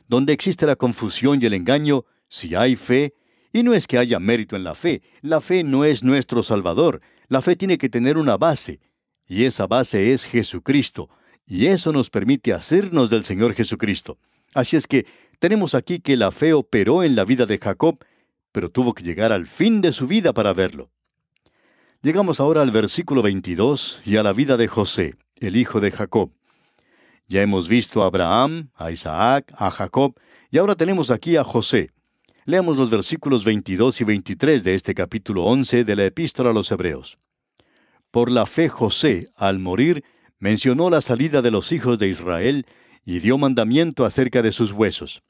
Donde 0.09 0.35
existe 0.35 0.67
la 0.67 0.77
confusión 0.77 1.41
y 1.41 1.47
el 1.47 1.55
engaño, 1.55 2.05
si 2.29 2.55
hay 2.55 2.77
fe, 2.77 3.15
y 3.59 3.63
no 3.63 3.75
es 3.75 3.87
que 3.87 3.99
haya 3.99 4.19
mérito 4.19 4.57
en 4.57 4.65
la 4.65 4.75
fe, 4.75 5.03
la 5.21 5.41
fe 5.41 5.65
no 5.65 5.85
es 5.85 6.03
nuestro 6.03 6.43
Salvador, 6.43 7.01
la 7.29 7.43
fe 7.43 7.57
tiene 7.57 7.79
que 7.79 7.89
tener 7.89 8.17
una 8.17 8.37
base, 8.37 8.81
y 9.27 9.45
esa 9.45 9.67
base 9.67 10.13
es 10.13 10.25
Jesucristo, 10.25 11.09
y 11.47 11.67
eso 11.67 11.93
nos 11.93 12.11
permite 12.11 12.53
hacernos 12.53 13.11
del 13.11 13.25
Señor 13.25 13.55
Jesucristo. 13.55 14.19
Así 14.55 14.77
es 14.77 14.87
que 14.87 15.07
tenemos 15.39 15.75
aquí 15.75 16.01
que 16.01 16.17
la 16.17 16.31
fe 16.31 16.53
operó 16.53 17.03
en 17.03 17.17
la 17.17 17.25
vida 17.25 17.47
de 17.47 17.59
Jacob 17.59 18.05
pero 18.53 18.71
tuvo 18.71 18.95
que 18.95 19.05
llegar 19.05 19.33
al 19.33 19.47
fin 19.47 19.81
de 19.81 19.93
su 19.93 20.07
vida 20.07 20.33
para 20.33 20.53
verlo. 20.53 20.91
Llegamos 22.03 22.41
ahora 22.41 22.63
al 22.63 22.71
versículo 22.71 23.23
22 23.23 24.03
y 24.05 24.17
a 24.17 24.23
la 24.23 24.33
vida 24.33 24.57
de 24.57 24.69
José, 24.69 25.15
el 25.37 25.57
hijo 25.57 25.81
de 25.81 25.91
Jacob. 25.91 26.33
Ya 27.27 27.43
hemos 27.43 27.69
visto 27.69 28.03
a 28.03 28.07
Abraham, 28.07 28.71
a 28.75 28.91
Isaac, 28.91 29.53
a 29.57 29.71
Jacob, 29.71 30.15
y 30.51 30.59
ahora 30.59 30.77
tenemos 30.77 31.11
aquí 31.11 31.37
a 31.37 31.45
José. 31.45 31.91
Leamos 32.49 32.79
los 32.79 32.89
versículos 32.89 33.45
22 33.45 34.01
y 34.01 34.05
23 34.05 34.65
de 34.65 34.73
este 34.73 34.95
capítulo 34.95 35.45
11 35.45 35.85
de 35.85 35.95
la 35.95 36.07
epístola 36.07 36.49
a 36.49 36.53
los 36.55 36.73
Hebreos. 36.73 37.19
Por 38.11 38.31
la 38.31 38.47
fe 38.47 38.71
José, 38.71 39.29
al 39.37 39.59
morir, 39.59 40.03
mencionó 40.39 40.89
la 40.89 41.03
salida 41.03 41.43
de 41.43 41.51
los 41.51 41.73
hijos 41.73 41.99
de 41.99 42.09
Israel 42.09 42.65
y 43.05 43.19
dio 43.19 43.37
mandamiento 43.37 44.07
acerca 44.07 44.41
de 44.41 44.51
sus 44.51 44.73
huesos. 44.73 45.23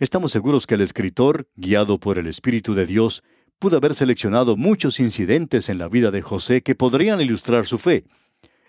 Estamos 0.00 0.30
seguros 0.30 0.66
que 0.66 0.74
el 0.74 0.82
escritor, 0.82 1.48
guiado 1.56 1.98
por 1.98 2.18
el 2.18 2.26
Espíritu 2.26 2.74
de 2.74 2.84
Dios, 2.84 3.22
pudo 3.58 3.78
haber 3.78 3.94
seleccionado 3.94 4.54
muchos 4.58 5.00
incidentes 5.00 5.70
en 5.70 5.78
la 5.78 5.88
vida 5.88 6.10
de 6.10 6.20
José 6.20 6.60
que 6.62 6.74
podrían 6.74 7.22
ilustrar 7.22 7.66
su 7.66 7.78
fe. 7.78 8.04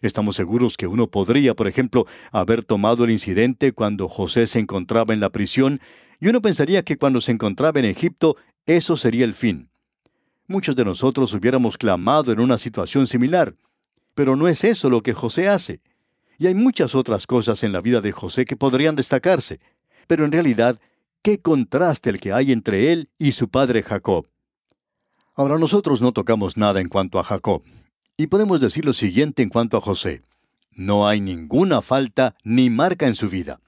Estamos 0.02 0.38
seguros 0.38 0.78
que 0.78 0.88
uno 0.88 1.08
podría, 1.08 1.56
por 1.56 1.68
ejemplo, 1.68 2.06
haber 2.32 2.64
tomado 2.64 3.04
el 3.04 3.12
incidente 3.12 3.74
cuando 3.74 4.08
José 4.08 4.48
se 4.48 4.60
encontraba 4.60 5.14
en 5.14 5.20
la 5.20 5.30
prisión, 5.30 5.82
y 6.20 6.28
uno 6.28 6.42
pensaría 6.42 6.84
que 6.84 6.98
cuando 6.98 7.22
se 7.22 7.32
encontraba 7.32 7.80
en 7.80 7.86
Egipto, 7.86 8.38
eso 8.66 8.98
sería 8.98 9.26
el 9.26 9.34
fin. 9.34 9.70
Muchos 10.48 10.76
de 10.76 10.86
nosotros 10.86 11.34
hubiéramos 11.34 11.78
clamado 11.78 12.32
en 12.32 12.40
una 12.40 12.58
situación 12.58 13.08
similar, 13.08 13.56
pero 14.16 14.36
no 14.36 14.48
es 14.48 14.64
eso 14.64 14.90
lo 14.90 15.02
que 15.02 15.14
José 15.14 15.48
hace. 15.48 15.82
Y 16.38 16.48
hay 16.48 16.56
muchas 16.56 16.96
otras 16.96 17.28
cosas 17.28 17.64
en 17.64 17.72
la 17.72 17.82
vida 17.82 18.02
de 18.02 18.12
José 18.12 18.46
que 18.46 18.56
podrían 18.56 18.96
destacarse, 18.96 19.60
pero 20.08 20.26
en 20.26 20.32
realidad 20.32 20.80
Qué 21.22 21.42
contraste 21.42 22.10
el 22.10 22.22
que 22.22 22.32
hay 22.32 22.54
entre 22.54 22.94
él 22.94 23.10
y 23.18 23.34
su 23.34 23.50
padre 23.50 23.84
Jacob. 23.84 24.28
Ahora 25.36 25.58
nosotros 25.58 26.02
no 26.02 26.14
tocamos 26.14 26.56
nada 26.56 26.80
en 26.80 26.88
cuanto 26.88 27.20
a 27.20 27.26
Jacob, 27.26 27.62
y 28.16 28.28
podemos 28.28 28.62
decir 28.62 28.86
lo 28.86 28.94
siguiente 28.94 29.44
en 29.44 29.50
cuanto 29.50 29.76
a 29.76 29.82
José. 29.82 30.22
No 30.72 31.08
hay 31.08 31.20
ninguna 31.20 31.82
falta 31.82 32.36
ni 32.44 32.70
marca 32.70 33.06
en 33.06 33.16
su 33.16 33.30
vida. 33.30 33.60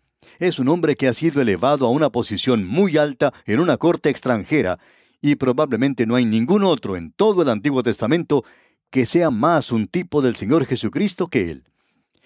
Es 0.41 0.57
un 0.57 0.69
hombre 0.69 0.95
que 0.95 1.07
ha 1.07 1.13
sido 1.13 1.39
elevado 1.39 1.85
a 1.85 1.91
una 1.91 2.09
posición 2.09 2.65
muy 2.65 2.97
alta 2.97 3.31
en 3.45 3.59
una 3.59 3.77
corte 3.77 4.09
extranjera, 4.09 4.79
y 5.21 5.35
probablemente 5.35 6.07
no 6.07 6.15
hay 6.15 6.25
ningún 6.25 6.63
otro 6.63 6.97
en 6.97 7.11
todo 7.11 7.43
el 7.43 7.49
Antiguo 7.49 7.83
Testamento 7.83 8.43
que 8.89 9.05
sea 9.05 9.29
más 9.29 9.71
un 9.71 9.87
tipo 9.87 10.19
del 10.23 10.35
Señor 10.35 10.65
Jesucristo 10.65 11.27
que 11.27 11.51
él. 11.51 11.65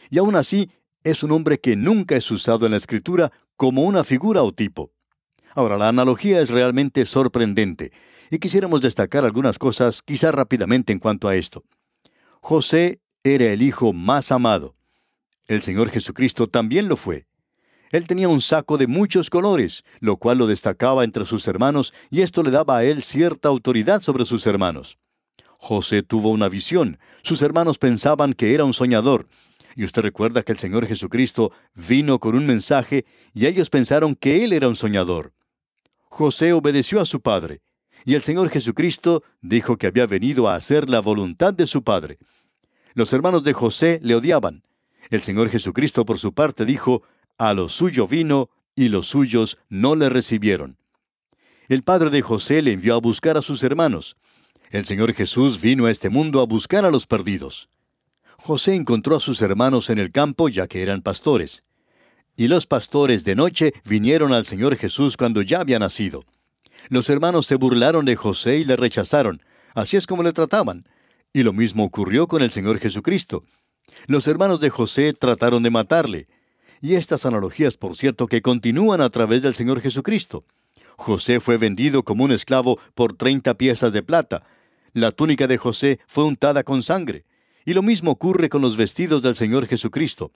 Y 0.10 0.18
aún 0.18 0.38
así, 0.38 0.72
es 1.04 1.24
un 1.24 1.34
hombre 1.34 1.60
que 1.60 1.76
nunca 1.76 2.16
es 2.16 2.32
usado 2.32 2.66
en 2.66 2.72
la 2.72 2.78
Escritura 2.78 3.34
como 3.58 3.84
una 3.84 4.06
figura 4.06 4.44
o 4.44 4.54
tipo. 4.54 4.92
Ahora, 5.54 5.78
la 5.78 5.90
analogía 5.90 6.40
es 6.40 6.52
realmente 6.52 7.04
sorprendente, 7.04 7.92
y 8.32 8.40
quisiéramos 8.40 8.80
destacar 8.80 9.26
algunas 9.26 9.60
cosas 9.60 10.02
quizá 10.02 10.32
rápidamente 10.32 10.94
en 10.94 11.00
cuanto 11.00 11.28
a 11.28 11.36
esto. 11.36 11.66
José 12.40 13.02
era 13.26 13.52
el 13.52 13.62
hijo 13.62 13.92
más 13.92 14.32
amado. 14.32 14.78
El 15.48 15.64
Señor 15.64 15.90
Jesucristo 15.90 16.48
también 16.48 16.88
lo 16.88 16.96
fue. 16.96 17.26
Él 17.92 18.08
tenía 18.08 18.28
un 18.28 18.42
saco 18.42 18.78
de 18.78 18.88
muchos 18.88 19.30
colores, 19.30 19.84
lo 20.00 20.18
cual 20.18 20.40
lo 20.40 20.48
destacaba 20.48 21.04
entre 21.04 21.26
sus 21.26 21.48
hermanos, 21.48 21.94
y 22.10 22.22
esto 22.22 22.44
le 22.44 22.52
daba 22.52 22.78
a 22.78 22.84
él 22.84 23.04
cierta 23.04 23.50
autoridad 23.50 24.02
sobre 24.02 24.26
sus 24.26 24.46
hermanos. 24.48 24.98
José 25.60 26.04
tuvo 26.04 26.30
una 26.30 26.50
visión. 26.50 27.00
Sus 27.24 27.42
hermanos 27.42 27.78
pensaban 27.78 28.34
que 28.34 28.54
era 28.54 28.66
un 28.66 28.74
soñador, 28.74 29.28
y 29.76 29.84
usted 29.84 30.02
recuerda 30.02 30.44
que 30.44 30.52
el 30.52 30.58
Señor 30.58 30.88
Jesucristo 30.88 31.52
vino 31.74 32.20
con 32.20 32.36
un 32.36 32.46
mensaje 32.46 33.06
y 33.34 33.46
ellos 33.46 33.70
pensaron 33.70 34.16
que 34.16 34.44
Él 34.44 34.54
era 34.54 34.68
un 34.68 34.76
soñador. 34.76 35.34
José 36.04 36.54
obedeció 36.54 37.02
a 37.02 37.06
su 37.06 37.20
padre, 37.22 37.62
y 38.06 38.16
el 38.16 38.22
Señor 38.22 38.50
Jesucristo 38.50 39.24
dijo 39.42 39.78
que 39.78 39.88
había 39.88 40.08
venido 40.08 40.48
a 40.48 40.56
hacer 40.56 40.90
la 40.90 41.02
voluntad 41.02 41.54
de 41.54 41.68
su 41.68 41.84
padre. 41.84 42.20
Los 42.94 43.12
hermanos 43.12 43.44
de 43.44 43.54
José 43.54 44.00
le 44.02 44.16
odiaban. 44.16 44.64
El 45.10 45.22
Señor 45.22 45.50
Jesucristo, 45.50 46.06
por 46.06 46.20
su 46.20 46.34
parte, 46.34 46.64
dijo, 46.66 47.04
a 47.38 47.54
lo 47.54 47.70
suyo 47.70 48.08
vino, 48.08 48.50
y 48.76 48.90
los 48.90 49.08
suyos 49.08 49.58
no 49.70 49.96
le 49.96 50.10
recibieron. 50.10 50.78
El 51.68 51.84
padre 51.84 52.10
de 52.10 52.22
José 52.22 52.62
le 52.62 52.74
envió 52.74 52.96
a 52.96 53.00
buscar 53.00 53.38
a 53.38 53.42
sus 53.42 53.64
hermanos. 53.64 54.18
El 54.70 54.86
Señor 54.86 55.14
Jesús 55.14 55.62
vino 55.62 55.86
a 55.86 55.92
este 55.92 56.10
mundo 56.10 56.42
a 56.42 56.46
buscar 56.46 56.86
a 56.86 56.92
los 56.92 57.08
perdidos. 57.08 57.70
José 58.38 58.76
encontró 58.76 59.16
a 59.16 59.20
sus 59.20 59.42
hermanos 59.42 59.90
en 59.90 59.98
el 59.98 60.12
campo 60.12 60.50
ya 60.50 60.68
que 60.68 60.84
eran 60.84 61.02
pastores. 61.02 61.64
Y 62.36 62.48
los 62.48 62.68
pastores 62.68 63.24
de 63.24 63.36
noche 63.36 63.74
vinieron 63.86 64.34
al 64.34 64.46
Señor 64.46 64.76
Jesús 64.76 65.18
cuando 65.18 65.42
ya 65.42 65.62
había 65.62 65.80
nacido. 65.80 66.26
Los 66.90 67.10
hermanos 67.10 67.48
se 67.48 67.56
burlaron 67.56 68.06
de 68.06 68.16
José 68.16 68.58
y 68.58 68.66
le 68.66 68.76
rechazaron. 68.76 69.42
Así 69.74 69.98
es 69.98 70.06
como 70.06 70.22
le 70.22 70.34
trataban. 70.34 70.86
Y 71.34 71.44
lo 71.44 71.54
mismo 71.54 71.84
ocurrió 71.84 72.28
con 72.28 72.44
el 72.44 72.52
Señor 72.52 72.80
Jesucristo. 72.80 73.44
Los 74.08 74.28
hermanos 74.28 74.60
de 74.60 74.70
José 74.70 75.14
trataron 75.14 75.64
de 75.64 75.70
matarle. 75.70 76.28
Y 76.86 76.94
estas 76.94 77.26
analogías, 77.26 77.78
por 77.78 77.96
cierto, 77.96 78.28
que 78.28 78.44
continúan 78.44 79.02
a 79.02 79.10
través 79.10 79.42
del 79.42 79.56
Señor 79.56 79.82
Jesucristo. 79.82 80.46
José 80.98 81.40
fue 81.40 81.58
vendido 81.58 82.04
como 82.04 82.24
un 82.24 82.32
esclavo 82.32 82.78
por 82.94 83.14
treinta 83.14 83.56
piezas 83.56 83.92
de 83.92 84.04
plata. 84.04 84.44
La 84.94 85.10
túnica 85.10 85.48
de 85.48 85.58
José 85.58 86.00
fue 86.06 86.26
untada 86.26 86.62
con 86.62 86.84
sangre. 86.84 87.26
Y 87.66 87.74
lo 87.74 87.82
mismo 87.82 88.12
ocurre 88.12 88.50
con 88.50 88.62
los 88.62 88.78
vestidos 88.78 89.24
del 89.24 89.36
Señor 89.36 89.66
Jesucristo. 89.66 90.32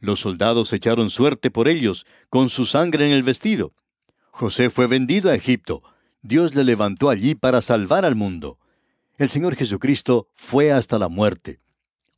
Los 0.00 0.18
soldados 0.18 0.72
echaron 0.72 1.08
suerte 1.08 1.52
por 1.52 1.68
ellos, 1.68 2.04
con 2.28 2.48
su 2.48 2.64
sangre 2.64 3.06
en 3.06 3.12
el 3.12 3.22
vestido. 3.22 3.72
José 4.32 4.70
fue 4.70 4.88
vendido 4.88 5.30
a 5.30 5.36
Egipto. 5.36 5.84
Dios 6.20 6.56
le 6.56 6.64
levantó 6.64 7.10
allí 7.10 7.36
para 7.36 7.62
salvar 7.62 8.04
al 8.04 8.16
mundo. 8.16 8.58
El 9.18 9.30
Señor 9.30 9.54
Jesucristo 9.54 10.26
fue 10.34 10.72
hasta 10.72 10.98
la 10.98 11.08
muerte. 11.08 11.60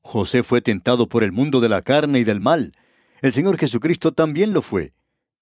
José 0.01 0.43
fue 0.43 0.63
tentado 0.63 1.07
por 1.07 1.23
el 1.23 1.33
mundo 1.33 1.61
de 1.61 1.69
la 1.69 1.83
carne 1.83 2.21
y 2.21 2.25
del 2.25 2.41
mal. 2.41 2.73
El 3.25 3.33
Señor 3.33 3.57
Jesucristo 3.57 4.13
también 4.13 4.53
lo 4.53 4.61
fue. 4.61 4.93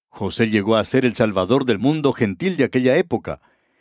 José 0.09 0.49
llegó 0.49 0.77
a 0.77 0.85
ser 0.85 1.05
el 1.05 1.17
Salvador 1.17 1.65
del 1.65 1.81
mundo 1.81 2.13
gentil 2.13 2.57
de 2.57 2.63
aquella 2.63 2.97
época. 2.97 3.41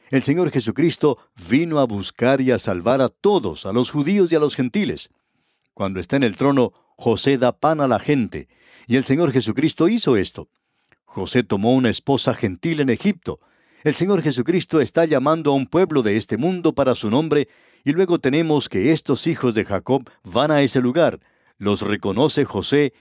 El 0.09 0.23
Señor 0.23 0.49
Jesucristo 0.49 1.19
vino 1.47 1.79
a 1.79 1.85
buscar 1.85 2.41
y 2.41 2.49
a 2.49 2.57
salvar 2.57 2.99
a 2.99 3.09
todos, 3.09 3.67
a 3.67 3.73
los 3.73 3.91
judíos 3.91 4.31
y 4.31 4.35
a 4.35 4.39
los 4.39 4.55
gentiles. 4.55 5.11
Cuando 5.75 5.99
está 5.99 6.15
en 6.15 6.23
el 6.23 6.35
trono, 6.35 6.73
José 6.97 7.37
da 7.37 7.51
pan 7.51 7.79
a 7.79 7.87
la 7.87 7.99
gente, 7.99 8.47
y 8.87 8.95
el 8.95 9.05
Señor 9.05 9.31
Jesucristo 9.31 9.87
hizo 9.87 10.17
esto. 10.17 10.49
José 11.05 11.43
tomó 11.43 11.75
una 11.75 11.91
esposa 11.91 12.33
gentil 12.33 12.79
en 12.79 12.89
Egipto. 12.89 13.39
El 13.83 13.93
Señor 13.93 14.23
Jesucristo 14.23 14.81
está 14.81 15.05
llamando 15.05 15.51
a 15.51 15.53
un 15.53 15.67
pueblo 15.67 16.01
de 16.01 16.17
este 16.17 16.37
mundo 16.37 16.73
para 16.73 16.95
su 16.95 17.11
nombre, 17.11 17.49
y 17.83 17.91
luego 17.91 18.17
tenemos 18.17 18.67
que 18.67 18.93
estos 18.93 19.27
hijos 19.27 19.53
de 19.53 19.63
Jacob 19.63 20.09
van 20.23 20.49
a 20.49 20.63
ese 20.63 20.81
lugar, 20.81 21.19
los 21.59 21.83
reconoce 21.83 22.45
José, 22.45 22.93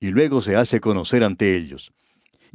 y 0.00 0.08
luego 0.08 0.40
se 0.40 0.56
hace 0.56 0.80
conocer 0.80 1.24
ante 1.24 1.56
ellos 1.56 1.92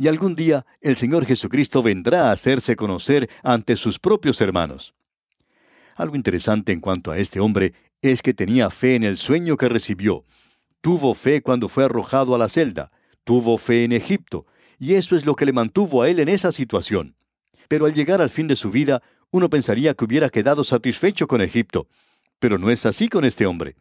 y 0.01 0.07
algún 0.07 0.35
día 0.35 0.65
el 0.81 0.97
Señor 0.97 1.27
Jesucristo 1.27 1.83
vendrá 1.83 2.29
a 2.29 2.31
hacerse 2.31 2.75
conocer 2.75 3.29
ante 3.43 3.75
sus 3.75 3.99
propios 3.99 4.41
hermanos. 4.41 4.95
Algo 5.95 6.15
interesante 6.15 6.71
en 6.71 6.79
cuanto 6.79 7.11
a 7.11 7.19
este 7.19 7.39
hombre 7.39 7.73
es 8.01 8.23
que 8.23 8.33
tenía 8.33 8.71
fe 8.71 8.95
en 8.95 9.03
el 9.03 9.17
sueño 9.17 9.57
que 9.57 9.69
recibió. 9.69 10.25
Tuvo 10.81 11.13
fe 11.13 11.43
cuando 11.43 11.69
fue 11.69 11.83
arrojado 11.83 12.33
a 12.33 12.39
la 12.39 12.49
celda, 12.49 12.91
tuvo 13.23 13.59
fe 13.59 13.83
en 13.83 13.91
Egipto, 13.91 14.47
y 14.79 14.95
eso 14.95 15.15
es 15.15 15.27
lo 15.27 15.35
que 15.35 15.45
le 15.45 15.53
mantuvo 15.53 16.01
a 16.01 16.09
él 16.09 16.19
en 16.19 16.29
esa 16.29 16.51
situación. 16.51 17.15
Pero 17.67 17.85
al 17.85 17.93
llegar 17.93 18.23
al 18.23 18.31
fin 18.31 18.47
de 18.47 18.55
su 18.55 18.71
vida, 18.71 19.03
uno 19.29 19.51
pensaría 19.51 19.93
que 19.93 20.05
hubiera 20.05 20.29
quedado 20.29 20.63
satisfecho 20.63 21.27
con 21.27 21.41
Egipto. 21.41 21.87
Pero 22.39 22.57
no 22.57 22.71
es 22.71 22.87
así 22.87 23.07
con 23.07 23.23
este 23.23 23.45
hombre. 23.45 23.75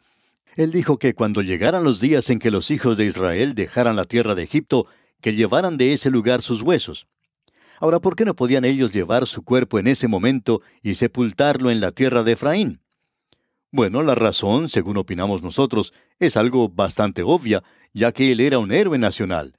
Él 0.61 0.73
dijo 0.73 0.99
que 0.99 1.15
cuando 1.15 1.41
llegaran 1.41 1.85
los 1.85 2.01
días 2.01 2.29
en 2.29 2.39
que 2.39 2.51
los 2.51 2.71
hijos 2.71 2.99
de 2.99 3.07
Israel 3.07 3.55
dejaran 3.55 3.97
la 3.97 4.05
tierra 4.05 4.35
de 4.35 4.43
Egipto, 4.43 4.87
que 5.23 5.33
llevaran 5.33 5.79
de 5.79 5.95
ese 5.95 6.11
lugar 6.11 6.43
sus 6.43 6.61
huesos. 6.61 7.07
Ahora, 7.79 7.99
¿por 7.99 8.15
qué 8.15 8.27
no 8.27 8.37
podían 8.37 8.67
ellos 8.67 8.93
llevar 8.93 9.27
su 9.27 9.43
cuerpo 9.43 9.79
en 9.79 9.87
ese 9.87 10.07
momento 10.07 10.61
y 10.83 10.97
sepultarlo 10.97 11.71
en 11.71 11.81
la 11.81 11.93
tierra 11.93 12.25
de 12.25 12.33
Efraín? 12.33 12.83
Bueno, 13.71 14.03
la 14.03 14.15
razón, 14.15 14.69
según 14.69 14.99
opinamos 14.99 15.43
nosotros, 15.43 15.95
es 16.19 16.37
algo 16.37 16.69
bastante 16.69 17.23
obvia, 17.23 17.63
ya 17.95 18.13
que 18.13 18.31
él 18.31 18.41
era 18.41 18.59
un 18.59 18.71
héroe 18.71 18.99
nacional. 18.99 19.57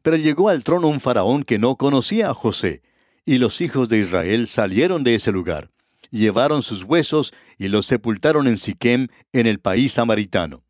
Pero 0.00 0.16
llegó 0.16 0.48
al 0.48 0.64
trono 0.64 0.88
un 0.88 1.00
faraón 1.00 1.42
que 1.42 1.58
no 1.58 1.76
conocía 1.76 2.30
a 2.30 2.34
José, 2.34 2.80
y 3.26 3.36
los 3.36 3.60
hijos 3.60 3.90
de 3.90 3.98
Israel 3.98 4.48
salieron 4.48 5.04
de 5.04 5.14
ese 5.16 5.30
lugar, 5.30 5.68
llevaron 6.10 6.62
sus 6.62 6.84
huesos 6.84 7.32
y 7.58 7.68
los 7.68 7.86
sepultaron 7.86 8.46
en 8.46 8.58
Siquem, 8.58 9.08
en 9.32 9.46
el 9.46 9.60
país 9.60 9.92
samaritano. 9.92 10.64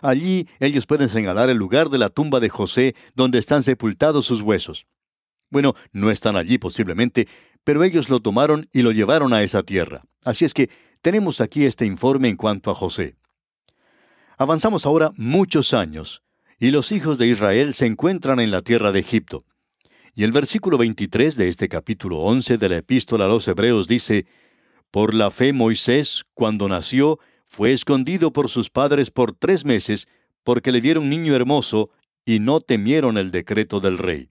Allí 0.00 0.48
ellos 0.58 0.86
pueden 0.86 1.08
señalar 1.08 1.48
el 1.48 1.56
lugar 1.56 1.88
de 1.88 1.98
la 1.98 2.08
tumba 2.08 2.40
de 2.40 2.48
José 2.48 2.94
donde 3.14 3.38
están 3.38 3.62
sepultados 3.62 4.26
sus 4.26 4.40
huesos. 4.40 4.86
Bueno, 5.48 5.74
no 5.92 6.10
están 6.10 6.36
allí 6.36 6.58
posiblemente, 6.58 7.28
pero 7.62 7.84
ellos 7.84 8.08
lo 8.08 8.20
tomaron 8.20 8.68
y 8.72 8.82
lo 8.82 8.90
llevaron 8.90 9.32
a 9.32 9.42
esa 9.42 9.62
tierra. 9.62 10.00
Así 10.24 10.44
es 10.44 10.54
que 10.54 10.70
tenemos 11.02 11.40
aquí 11.40 11.64
este 11.64 11.86
informe 11.86 12.28
en 12.28 12.36
cuanto 12.36 12.70
a 12.70 12.74
José. 12.74 13.16
Avanzamos 14.38 14.86
ahora 14.86 15.12
muchos 15.16 15.74
años, 15.74 16.22
y 16.58 16.70
los 16.70 16.90
hijos 16.90 17.18
de 17.18 17.28
Israel 17.28 17.74
se 17.74 17.86
encuentran 17.86 18.40
en 18.40 18.50
la 18.50 18.62
tierra 18.62 18.92
de 18.92 19.00
Egipto. 19.00 19.44
Y 20.14 20.24
el 20.24 20.32
versículo 20.32 20.78
23 20.78 21.36
de 21.36 21.48
este 21.48 21.68
capítulo 21.68 22.18
11 22.18 22.58
de 22.58 22.68
la 22.68 22.76
epístola 22.78 23.26
a 23.26 23.28
los 23.28 23.46
Hebreos 23.48 23.88
dice, 23.88 24.26
Por 24.92 25.14
la 25.14 25.30
fe 25.30 25.54
Moisés, 25.54 26.26
cuando 26.34 26.68
nació, 26.68 27.18
fue 27.46 27.72
escondido 27.72 28.30
por 28.30 28.50
sus 28.50 28.68
padres 28.68 29.10
por 29.10 29.32
tres 29.32 29.64
meses 29.64 30.06
porque 30.44 30.70
le 30.70 30.82
dieron 30.82 31.08
niño 31.08 31.34
hermoso 31.34 31.88
y 32.26 32.40
no 32.40 32.60
temieron 32.60 33.16
el 33.16 33.30
decreto 33.30 33.80
del 33.80 33.96
rey. 33.96 34.28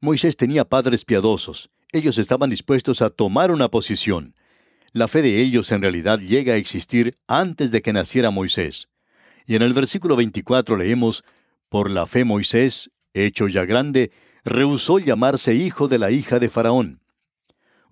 Moisés 0.00 0.36
tenía 0.36 0.64
padres 0.64 1.04
piadosos. 1.04 1.70
Ellos 1.92 2.18
estaban 2.18 2.50
dispuestos 2.50 3.00
a 3.02 3.08
tomar 3.08 3.52
una 3.52 3.68
posición. 3.68 4.34
La 4.90 5.06
fe 5.06 5.22
de 5.22 5.40
ellos 5.40 5.70
en 5.70 5.80
realidad 5.80 6.18
llega 6.18 6.54
a 6.54 6.56
existir 6.56 7.14
antes 7.28 7.70
de 7.70 7.82
que 7.82 7.92
naciera 7.92 8.32
Moisés. 8.32 8.88
Y 9.46 9.54
en 9.54 9.62
el 9.62 9.74
versículo 9.74 10.16
24 10.16 10.76
leemos, 10.76 11.22
Por 11.68 11.88
la 11.88 12.06
fe 12.06 12.24
Moisés, 12.24 12.90
hecho 13.14 13.46
ya 13.46 13.64
grande, 13.64 14.10
rehusó 14.44 14.98
llamarse 14.98 15.54
hijo 15.54 15.86
de 15.86 16.00
la 16.00 16.10
hija 16.10 16.40
de 16.40 16.48
Faraón. 16.48 17.00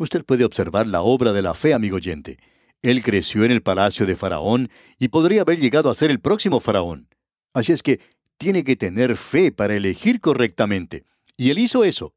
Usted 0.05 0.23
puede 0.23 0.45
observar 0.45 0.87
la 0.87 1.01
obra 1.01 1.33
de 1.33 1.41
la 1.41 1.55
fe, 1.55 1.73
amigo 1.73 1.97
oyente. 1.97 2.39
Él 2.83 3.03
creció 3.03 3.43
en 3.43 3.51
el 3.51 3.63
palacio 3.63 4.05
de 4.05 4.17
Faraón 4.17 4.69
y 4.99 5.09
podría 5.09 5.41
haber 5.41 5.59
llegado 5.59 5.89
a 5.89 5.95
ser 5.95 6.11
el 6.11 6.21
próximo 6.21 6.61
Faraón. 6.61 7.09
Así 7.55 7.73
es 7.73 7.83
que 7.83 8.01
tiene 8.37 8.65
que 8.65 8.77
tener 8.77 9.17
fe 9.17 9.51
para 9.51 9.75
elegir 9.75 10.21
correctamente. 10.21 11.05
Y 11.39 11.49
él 11.49 11.59
hizo 11.59 11.85
eso. 11.85 12.13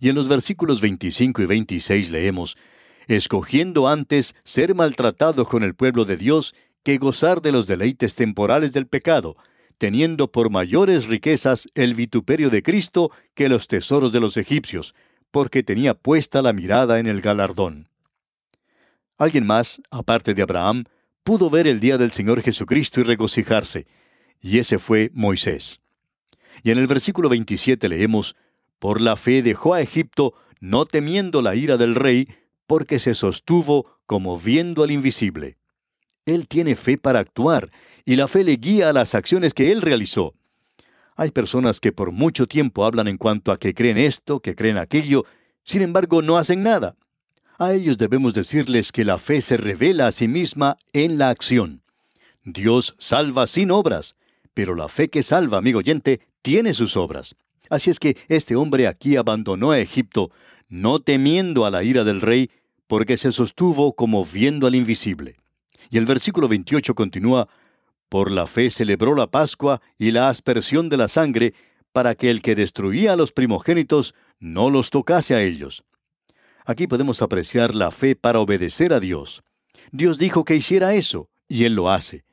Y 0.00 0.10
en 0.10 0.16
los 0.16 0.28
versículos 0.28 0.82
25 0.82 1.40
y 1.40 1.46
26 1.46 2.10
leemos, 2.10 2.58
escogiendo 3.08 3.88
antes 3.88 4.36
ser 4.44 4.74
maltratado 4.74 5.46
con 5.46 5.62
el 5.62 5.74
pueblo 5.74 6.04
de 6.04 6.18
Dios 6.18 6.54
que 6.82 6.98
gozar 6.98 7.40
de 7.40 7.52
los 7.52 7.66
deleites 7.66 8.16
temporales 8.16 8.74
del 8.74 8.86
pecado, 8.86 9.34
teniendo 9.78 10.30
por 10.30 10.50
mayores 10.50 11.06
riquezas 11.06 11.68
el 11.74 11.94
vituperio 11.94 12.50
de 12.50 12.62
Cristo 12.62 13.10
que 13.32 13.48
los 13.48 13.66
tesoros 13.66 14.12
de 14.12 14.20
los 14.20 14.36
egipcios, 14.36 14.94
porque 15.34 15.64
tenía 15.64 15.94
puesta 15.94 16.42
la 16.42 16.52
mirada 16.52 17.00
en 17.00 17.08
el 17.08 17.20
galardón. 17.20 17.88
Alguien 19.18 19.44
más, 19.44 19.82
aparte 19.90 20.32
de 20.32 20.42
Abraham, 20.42 20.84
pudo 21.24 21.50
ver 21.50 21.66
el 21.66 21.80
día 21.80 21.98
del 21.98 22.12
Señor 22.12 22.40
Jesucristo 22.40 23.00
y 23.00 23.02
regocijarse, 23.02 23.88
y 24.40 24.60
ese 24.60 24.78
fue 24.78 25.10
Moisés. 25.12 25.80
Y 26.62 26.70
en 26.70 26.78
el 26.78 26.86
versículo 26.86 27.28
27 27.28 27.88
leemos, 27.88 28.36
Por 28.78 29.00
la 29.00 29.16
fe 29.16 29.42
dejó 29.42 29.74
a 29.74 29.80
Egipto, 29.80 30.34
no 30.60 30.86
temiendo 30.86 31.42
la 31.42 31.56
ira 31.56 31.76
del 31.76 31.96
rey, 31.96 32.28
porque 32.68 33.00
se 33.00 33.16
sostuvo 33.16 33.98
como 34.06 34.38
viendo 34.38 34.84
al 34.84 34.92
invisible. 34.92 35.56
Él 36.26 36.46
tiene 36.46 36.76
fe 36.76 36.96
para 36.96 37.18
actuar, 37.18 37.72
y 38.04 38.14
la 38.14 38.28
fe 38.28 38.44
le 38.44 38.54
guía 38.54 38.90
a 38.90 38.92
las 38.92 39.16
acciones 39.16 39.52
que 39.52 39.72
él 39.72 39.82
realizó. 39.82 40.36
Hay 41.16 41.30
personas 41.30 41.80
que 41.80 41.92
por 41.92 42.10
mucho 42.10 42.46
tiempo 42.46 42.84
hablan 42.84 43.08
en 43.08 43.18
cuanto 43.18 43.52
a 43.52 43.58
que 43.58 43.74
creen 43.74 43.98
esto, 43.98 44.40
que 44.40 44.54
creen 44.54 44.78
aquello, 44.78 45.24
sin 45.62 45.82
embargo 45.82 46.22
no 46.22 46.36
hacen 46.36 46.62
nada. 46.62 46.96
A 47.58 47.72
ellos 47.72 47.98
debemos 47.98 48.34
decirles 48.34 48.90
que 48.90 49.04
la 49.04 49.18
fe 49.18 49.40
se 49.40 49.56
revela 49.56 50.08
a 50.08 50.12
sí 50.12 50.26
misma 50.26 50.76
en 50.92 51.18
la 51.18 51.30
acción. 51.30 51.82
Dios 52.42 52.96
salva 52.98 53.46
sin 53.46 53.70
obras, 53.70 54.16
pero 54.54 54.74
la 54.74 54.88
fe 54.88 55.08
que 55.08 55.22
salva, 55.22 55.58
amigo 55.58 55.78
oyente, 55.78 56.20
tiene 56.42 56.74
sus 56.74 56.96
obras. 56.96 57.36
Así 57.70 57.90
es 57.90 58.00
que 58.00 58.16
este 58.28 58.56
hombre 58.56 58.88
aquí 58.88 59.16
abandonó 59.16 59.70
a 59.70 59.78
Egipto, 59.78 60.30
no 60.68 61.00
temiendo 61.00 61.64
a 61.64 61.70
la 61.70 61.84
ira 61.84 62.02
del 62.04 62.20
rey, 62.20 62.50
porque 62.86 63.16
se 63.16 63.32
sostuvo 63.32 63.94
como 63.94 64.24
viendo 64.24 64.66
al 64.66 64.74
invisible. 64.74 65.36
Y 65.90 65.98
el 65.98 66.06
versículo 66.06 66.48
28 66.48 66.94
continúa, 66.94 67.48
Por 68.08 68.30
la 68.30 68.46
fe 68.46 68.70
celebró 68.70 69.14
la 69.14 69.26
Pascua 69.26 69.80
y 69.98 70.10
la 70.10 70.28
aspersión 70.28 70.88
de 70.88 70.96
la 70.96 71.08
sangre, 71.08 71.54
para 71.92 72.14
que 72.14 72.30
el 72.30 72.42
que 72.42 72.54
destruía 72.54 73.12
a 73.12 73.16
los 73.16 73.32
primogénitos 73.32 74.14
no 74.40 74.70
los 74.70 74.90
tocase 74.90 75.34
a 75.34 75.42
ellos. 75.42 75.84
Aquí 76.64 76.86
podemos 76.86 77.22
apreciar 77.22 77.74
la 77.74 77.90
fe 77.90 78.16
para 78.16 78.40
obedecer 78.40 78.92
a 78.92 79.00
Dios. 79.00 79.42
Dios 79.92 80.18
dijo 80.18 80.44
que 80.44 80.56
hiciera 80.56 80.94
eso, 80.94 81.28
y 81.46 81.64
Él 81.64 81.74
lo 81.74 81.90
hace. 81.90 82.24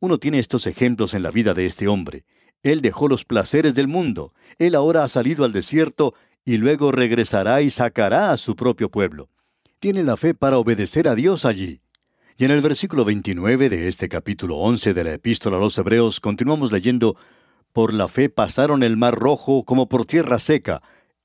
Uno 0.00 0.18
tiene 0.18 0.40
estos 0.40 0.66
ejemplos 0.66 1.14
en 1.14 1.22
la 1.22 1.30
vida 1.30 1.54
de 1.54 1.64
este 1.64 1.86
hombre. 1.88 2.24
Él 2.62 2.80
dejó 2.80 3.08
los 3.08 3.24
placeres 3.24 3.74
del 3.74 3.88
mundo. 3.88 4.32
Él 4.58 4.74
ahora 4.74 5.04
ha 5.04 5.08
salido 5.08 5.44
al 5.44 5.52
desierto 5.52 6.14
y 6.44 6.56
luego 6.56 6.92
regresará 6.92 7.62
y 7.62 7.70
sacará 7.70 8.32
a 8.32 8.36
su 8.36 8.56
propio 8.56 8.90
pueblo. 8.90 9.30
Tiene 9.78 10.02
la 10.02 10.16
fe 10.16 10.34
para 10.34 10.58
obedecer 10.58 11.08
a 11.08 11.14
Dios 11.14 11.44
allí. 11.44 11.80
Y 12.38 12.46
en 12.46 12.50
el 12.50 12.62
versículo 12.62 13.04
29 13.04 13.68
de 13.68 13.88
este 13.88 14.08
capítulo 14.08 14.56
11 14.56 14.94
de 14.94 15.04
la 15.04 15.12
epístola 15.12 15.58
a 15.58 15.60
los 15.60 15.76
Hebreos 15.76 16.18
continuamos 16.18 16.72
leyendo, 16.72 17.16
Por 17.74 17.92
la 17.92 18.08
fe 18.08 18.30
pasaron 18.30 18.82
el 18.82 18.96
mar 18.96 19.14
rojo 19.14 19.64
como 19.64 19.88
por 19.88 20.06
tierra 20.06 20.38
seca, 20.38 20.82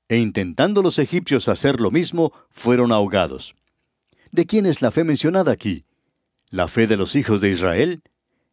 e 0.08 0.18
intentando 0.18 0.82
los 0.82 0.98
egipcios 0.98 1.48
hacer 1.48 1.80
lo 1.80 1.90
mismo, 1.90 2.32
fueron 2.50 2.92
ahogados. 2.92 3.54
¿De 4.32 4.44
quién 4.44 4.66
es 4.66 4.82
la 4.82 4.90
fe 4.90 5.02
mencionada 5.02 5.50
aquí? 5.50 5.86
¿La 6.50 6.68
fe 6.68 6.86
de 6.86 6.98
los 6.98 7.14
hijos 7.14 7.40
de 7.40 7.50
Israel? 7.50 8.02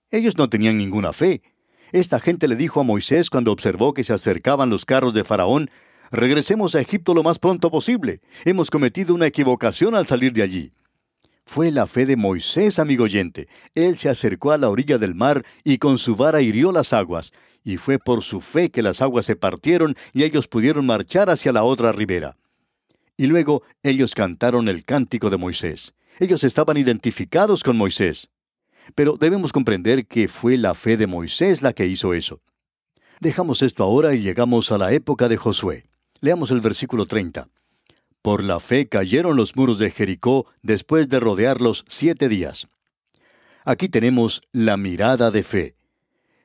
Ellos 0.09 0.37
no 0.37 0.49
tenían 0.49 0.77
ninguna 0.77 1.11
fe. 1.11 1.41
Esta 1.91 2.21
gente 2.21 2.47
le 2.47 2.55
dijo 2.55 2.79
a 2.79 2.83
Moisés 2.83 3.29
cuando 3.29 3.51
observó 3.51 3.93
que 3.93 4.05
se 4.05 4.13
acercaban 4.13 4.69
los 4.69 4.85
carros 4.85 5.13
de 5.13 5.25
Faraón, 5.25 5.69
regresemos 6.09 6.73
a 6.75 6.81
Egipto 6.81 7.13
lo 7.13 7.23
más 7.23 7.37
pronto 7.37 7.69
posible. 7.69 8.21
Hemos 8.45 8.71
cometido 8.71 9.13
una 9.13 9.27
equivocación 9.27 9.93
al 9.93 10.07
salir 10.07 10.31
de 10.31 10.41
allí. 10.41 10.73
Fue 11.45 11.71
la 11.71 11.88
fe 11.88 12.05
de 12.05 12.17
Moisés, 12.17 12.79
amigo 12.79 13.05
oyente. 13.05 13.47
Él 13.75 13.97
se 13.97 14.10
acercó 14.10 14.51
a 14.51 14.58
la 14.58 14.69
orilla 14.69 14.97
del 14.97 15.15
mar 15.15 15.45
y 15.63 15.77
con 15.77 15.97
su 15.97 16.15
vara 16.15 16.41
hirió 16.41 16.71
las 16.71 16.91
aguas, 16.91 17.34
y 17.63 17.77
fue 17.77 17.99
por 17.99 18.23
su 18.23 18.41
fe 18.41 18.71
que 18.71 18.84
las 18.84 19.01
aguas 19.01 19.25
se 19.25 19.36
partieron 19.36 19.95
y 20.12 20.23
ellos 20.23 20.47
pudieron 20.47 20.86
marchar 20.86 21.29
hacia 21.29 21.53
la 21.53 21.63
otra 21.63 21.91
ribera. 21.91 22.36
Y 23.15 23.27
luego 23.27 23.63
ellos 23.84 24.15
cantaron 24.15 24.67
el 24.67 24.84
cántico 24.84 25.29
de 25.29 25.38
Moisés. 25.38 25.93
Ellos 26.19 26.43
estaban 26.43 26.77
identificados 26.77 27.63
con 27.63 27.77
Moisés. 27.77 28.29
Pero 28.93 29.17
debemos 29.17 29.53
comprender 29.53 30.05
que 30.05 30.27
fue 30.27 30.58
la 30.58 30.73
fe 30.73 30.97
de 30.97 31.08
Moisés 31.08 31.62
la 31.62 31.73
que 31.73 31.88
hizo 31.88 32.13
eso. 32.13 32.41
Dejamos 33.19 33.62
esto 33.62 33.84
ahora 33.84 34.13
y 34.13 34.21
llegamos 34.21 34.71
a 34.71 34.77
la 34.77 34.91
época 34.91 35.29
de 35.29 35.38
Josué. 35.38 35.86
Leamos 36.21 36.51
el 36.51 36.60
versículo 36.60 37.05
30. 37.05 37.47
Por 38.25 38.43
la 38.43 38.59
fe 38.59 38.88
cayeron 38.88 39.35
los 39.35 39.55
muros 39.55 39.77
de 39.77 39.91
Jericó 39.91 40.47
después 40.63 41.09
de 41.09 41.19
rodearlos 41.19 41.85
siete 41.88 42.27
días. 42.27 42.67
Aquí 43.65 43.88
tenemos 43.88 44.41
la 44.51 44.77
mirada 44.77 45.29
de 45.29 45.43
fe. 45.43 45.75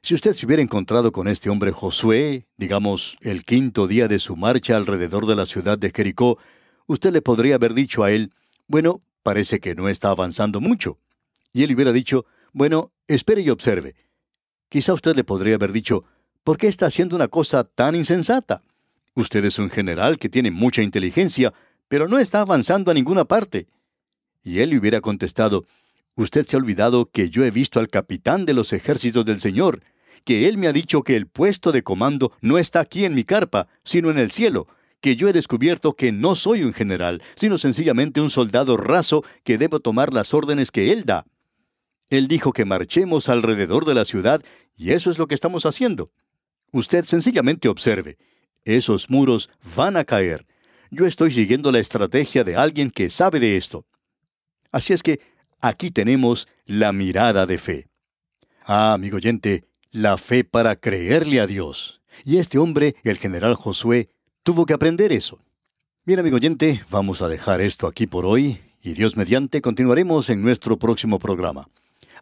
Si 0.03 0.15
usted 0.15 0.35
se 0.35 0.45
hubiera 0.45 0.63
encontrado 0.63 1.11
con 1.11 1.27
este 1.27 1.49
hombre 1.49 1.73
Josué, 1.73 2.47
digamos, 2.59 3.17
el 3.23 3.47
quinto 3.47 3.87
día 3.87 4.09
de 4.09 4.19
su 4.19 4.37
marcha 4.37 4.77
alrededor 4.77 5.25
de 5.25 5.37
la 5.37 5.47
ciudad 5.47 5.79
de 5.79 5.91
Jericó, 5.91 6.37
usted 6.87 7.15
le 7.15 7.23
podría 7.23 7.55
haber 7.55 7.73
dicho 7.73 8.05
a 8.05 8.11
él, 8.11 8.35
bueno, 8.67 9.01
parece 9.23 9.59
que 9.59 9.75
no 9.75 9.89
está 9.89 10.11
avanzando 10.11 10.61
mucho. 10.61 10.99
Y 11.51 11.63
él 11.63 11.75
hubiera 11.75 11.93
dicho, 11.93 12.27
bueno, 12.53 12.93
espere 13.09 13.41
y 13.41 13.49
observe. 13.49 13.95
Quizá 14.69 14.93
usted 14.93 15.17
le 15.17 15.25
podría 15.25 15.55
haber 15.55 15.73
dicho, 15.73 16.05
¿por 16.45 16.59
qué 16.59 16.69
está 16.69 16.85
haciendo 16.85 17.17
una 17.17 17.29
cosa 17.29 17.65
tan 17.65 17.95
insensata? 17.95 18.61
Usted 19.15 19.45
es 19.47 19.59
un 19.59 19.71
general 19.71 20.19
que 20.19 20.29
tiene 20.29 20.51
mucha 20.51 20.83
inteligencia, 20.83 21.53
pero 21.91 22.09
no 22.09 22.19
está 22.19 22.41
avanzando 22.41 22.91
a 22.91 22.95
ninguna 22.95 23.27
parte. 23.27 23.67
Y 24.43 24.61
él 24.61 24.71
le 24.71 24.79
hubiera 24.79 25.03
contestado, 25.03 25.67
Usted 26.21 26.47
se 26.47 26.57
ha 26.57 26.59
olvidado 26.59 27.11
que 27.11 27.31
yo 27.31 27.45
he 27.45 27.51
visto 27.51 27.81
al 27.81 27.89
capitán 27.89 28.45
de 28.45 28.53
los 28.53 28.73
ejércitos 28.73 29.25
del 29.25 29.41
Señor, 29.41 29.83
que 30.25 30.49
él 30.49 30.59
me 30.59 30.67
ha 30.67 30.73
dicho 30.73 31.03
que 31.03 31.17
el 31.17 31.27
puesto 31.27 31.73
de 31.73 31.83
comando 31.83 32.33
no 32.43 32.59
está 32.59 32.81
aquí 32.81 33.05
en 33.05 33.15
mi 33.15 33.25
carpa, 33.25 33.69
sino 33.85 34.11
en 34.11 34.19
el 34.19 34.31
cielo, 34.31 34.67
que 35.01 35.17
yo 35.17 35.29
he 35.29 35.33
descubierto 35.33 35.95
que 35.95 36.13
no 36.13 36.35
soy 36.35 36.63
un 36.63 36.75
general, 36.75 37.23
sino 37.37 37.57
sencillamente 37.57 38.21
un 38.21 38.29
soldado 38.29 38.77
raso 38.77 39.25
que 39.45 39.57
debo 39.57 39.81
tomar 39.81 40.13
las 40.13 40.35
órdenes 40.35 40.71
que 40.71 40.93
él 40.93 41.05
da. 41.07 41.25
Él 42.11 42.29
dijo 42.29 42.53
que 42.53 42.67
marchemos 42.67 43.29
alrededor 43.29 43.87
de 43.87 43.95
la 43.95 44.05
ciudad, 44.05 44.43
y 44.77 44.91
eso 44.91 45.11
es 45.11 45.19
lo 45.19 45.27
que 45.27 45.35
estamos 45.35 45.65
haciendo. 45.65 46.11
Usted 46.71 47.05
sencillamente 47.07 47.69
observe, 47.69 48.19
esos 48.65 49.09
muros 49.09 49.49
van 49.75 49.97
a 49.97 50.05
caer, 50.05 50.47
yo 50.91 51.07
estoy 51.07 51.33
siguiendo 51.33 51.73
la 51.73 51.79
estrategia 51.79 52.45
de 52.45 52.57
alguien 52.57 52.91
que 52.91 53.11
sabe 53.11 53.41
de 53.41 53.57
esto. 53.57 53.87
Así 54.73 54.93
es 54.93 55.03
que 55.03 55.21
aquí 55.61 55.91
tenemos 55.91 56.49
la 56.67 56.93
mirada 56.93 57.47
de 57.47 57.59
fe. 57.59 57.89
Ah, 58.65 58.93
amigo 58.93 59.17
oyente, 59.17 59.65
la 59.93 60.19
fe 60.19 60.45
para 60.45 60.77
creerle 60.77 61.41
a 61.41 61.47
Dios. 61.47 62.03
Y 62.25 62.37
este 62.37 62.59
hombre, 62.59 62.95
el 63.05 63.19
general 63.19 63.55
Josué, 63.55 64.09
tuvo 64.43 64.67
que 64.67 64.75
aprender 64.75 65.13
eso. 65.13 65.41
Bien, 66.05 66.19
amigo 66.19 66.37
oyente, 66.37 66.83
vamos 66.91 67.23
a 67.23 67.29
dejar 67.29 67.61
esto 67.61 67.87
aquí 67.87 68.07
por 68.07 68.27
hoy 68.27 68.61
y 68.83 68.95
Dios 68.95 69.17
mediante 69.17 69.61
continuaremos 69.61 70.31
en 70.31 70.43
nuestro 70.43 70.79
próximo 70.79 71.19
programa. 71.19 71.69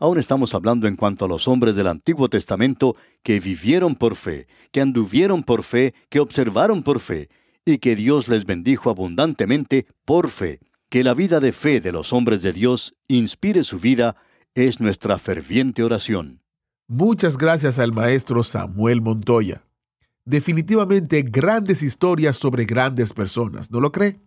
Aún 0.01 0.19
estamos 0.19 0.55
hablando 0.55 0.87
en 0.87 0.97
cuanto 0.97 1.25
a 1.25 1.29
los 1.29 1.49
hombres 1.49 1.75
del 1.75 1.89
Antiguo 1.89 2.29
Testamento 2.29 2.97
que 3.23 3.41
vivieron 3.41 3.97
por 3.97 4.15
fe, 4.15 4.47
que 4.71 4.81
anduvieron 4.81 5.43
por 5.43 5.63
fe, 5.63 5.95
que 6.09 6.21
observaron 6.21 6.83
por 6.83 7.01
fe, 7.01 7.29
y 7.73 7.79
que 7.79 7.97
Dios 7.97 8.29
les 8.29 8.47
bendijo 8.47 8.91
abundantemente 8.91 9.87
por 10.05 10.31
fe. 10.31 10.61
Que 10.89 11.05
la 11.05 11.15
vida 11.15 11.41
de 11.41 11.53
fe 11.53 11.81
de 11.81 11.93
los 11.93 12.13
hombres 12.13 12.43
de 12.43 12.53
Dios 12.53 12.95
inspire 13.09 13.65
su 13.65 13.79
vida 13.79 14.17
es 14.55 14.81
nuestra 14.81 15.19
ferviente 15.19 15.83
oración. 15.83 16.41
Muchas 16.87 17.37
gracias 17.37 17.79
al 17.79 17.93
maestro 17.93 18.43
Samuel 18.43 19.03
Montoya. 19.03 19.63
Definitivamente 20.25 21.23
grandes 21.23 21.83
historias 21.83 22.37
sobre 22.37 22.65
grandes 22.65 23.13
personas, 23.13 23.71
¿no 23.71 23.81
lo 23.81 23.93
cree? 23.93 24.21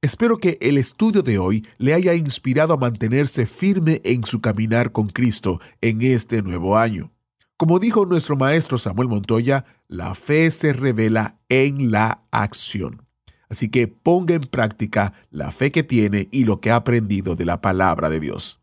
Espero 0.00 0.38
que 0.38 0.58
el 0.60 0.78
estudio 0.78 1.22
de 1.22 1.38
hoy 1.38 1.66
le 1.76 1.92
haya 1.92 2.14
inspirado 2.14 2.74
a 2.74 2.76
mantenerse 2.76 3.46
firme 3.46 4.00
en 4.04 4.22
su 4.22 4.40
caminar 4.40 4.92
con 4.92 5.08
Cristo 5.08 5.60
en 5.80 6.02
este 6.02 6.40
nuevo 6.40 6.78
año. 6.78 7.12
Como 7.58 7.80
dijo 7.80 8.06
nuestro 8.06 8.36
maestro 8.36 8.78
Samuel 8.78 9.08
Montoya, 9.08 9.64
la 9.88 10.14
fe 10.14 10.52
se 10.52 10.72
revela 10.72 11.40
en 11.48 11.90
la 11.90 12.22
acción. 12.30 13.02
Así 13.48 13.68
que 13.68 13.88
ponga 13.88 14.36
en 14.36 14.42
práctica 14.42 15.12
la 15.30 15.50
fe 15.50 15.72
que 15.72 15.82
tiene 15.82 16.28
y 16.30 16.44
lo 16.44 16.60
que 16.60 16.70
ha 16.70 16.76
aprendido 16.76 17.34
de 17.34 17.44
la 17.44 17.60
palabra 17.60 18.10
de 18.10 18.20
Dios. 18.20 18.60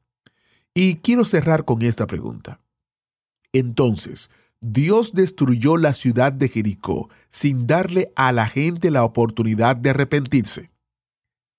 Y 0.74 0.96
quiero 0.98 1.26
cerrar 1.26 1.66
con 1.66 1.82
esta 1.82 2.08
pregunta. 2.08 2.62
Entonces, 3.52 4.30
Dios 4.62 5.12
destruyó 5.12 5.76
la 5.76 5.92
ciudad 5.92 6.32
de 6.32 6.48
Jericó 6.48 7.10
sin 7.30 7.68
darle 7.68 8.14
a 8.16 8.32
la 8.32 8.48
gente 8.48 8.92
la 8.92 9.04
oportunidad 9.04 9.76
de 9.76 9.90
arrepentirse. 9.90 10.70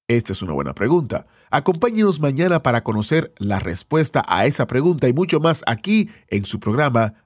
Esta 0.09 0.33
es 0.33 0.41
una 0.41 0.55
buena 0.55 0.75
pregunta. 0.75 1.27
Acompáñenos 1.51 2.19
mañana 2.19 2.63
para 2.63 2.83
conocer 2.83 3.35
la 3.39 3.59
respuesta 3.59 4.25
a 4.27 4.47
esa 4.47 4.67
pregunta 4.67 5.07
y 5.07 5.13
mucho 5.13 5.39
más 5.39 5.63
aquí 5.67 6.09
en 6.29 6.47
su 6.47 6.61
programa 6.61 7.26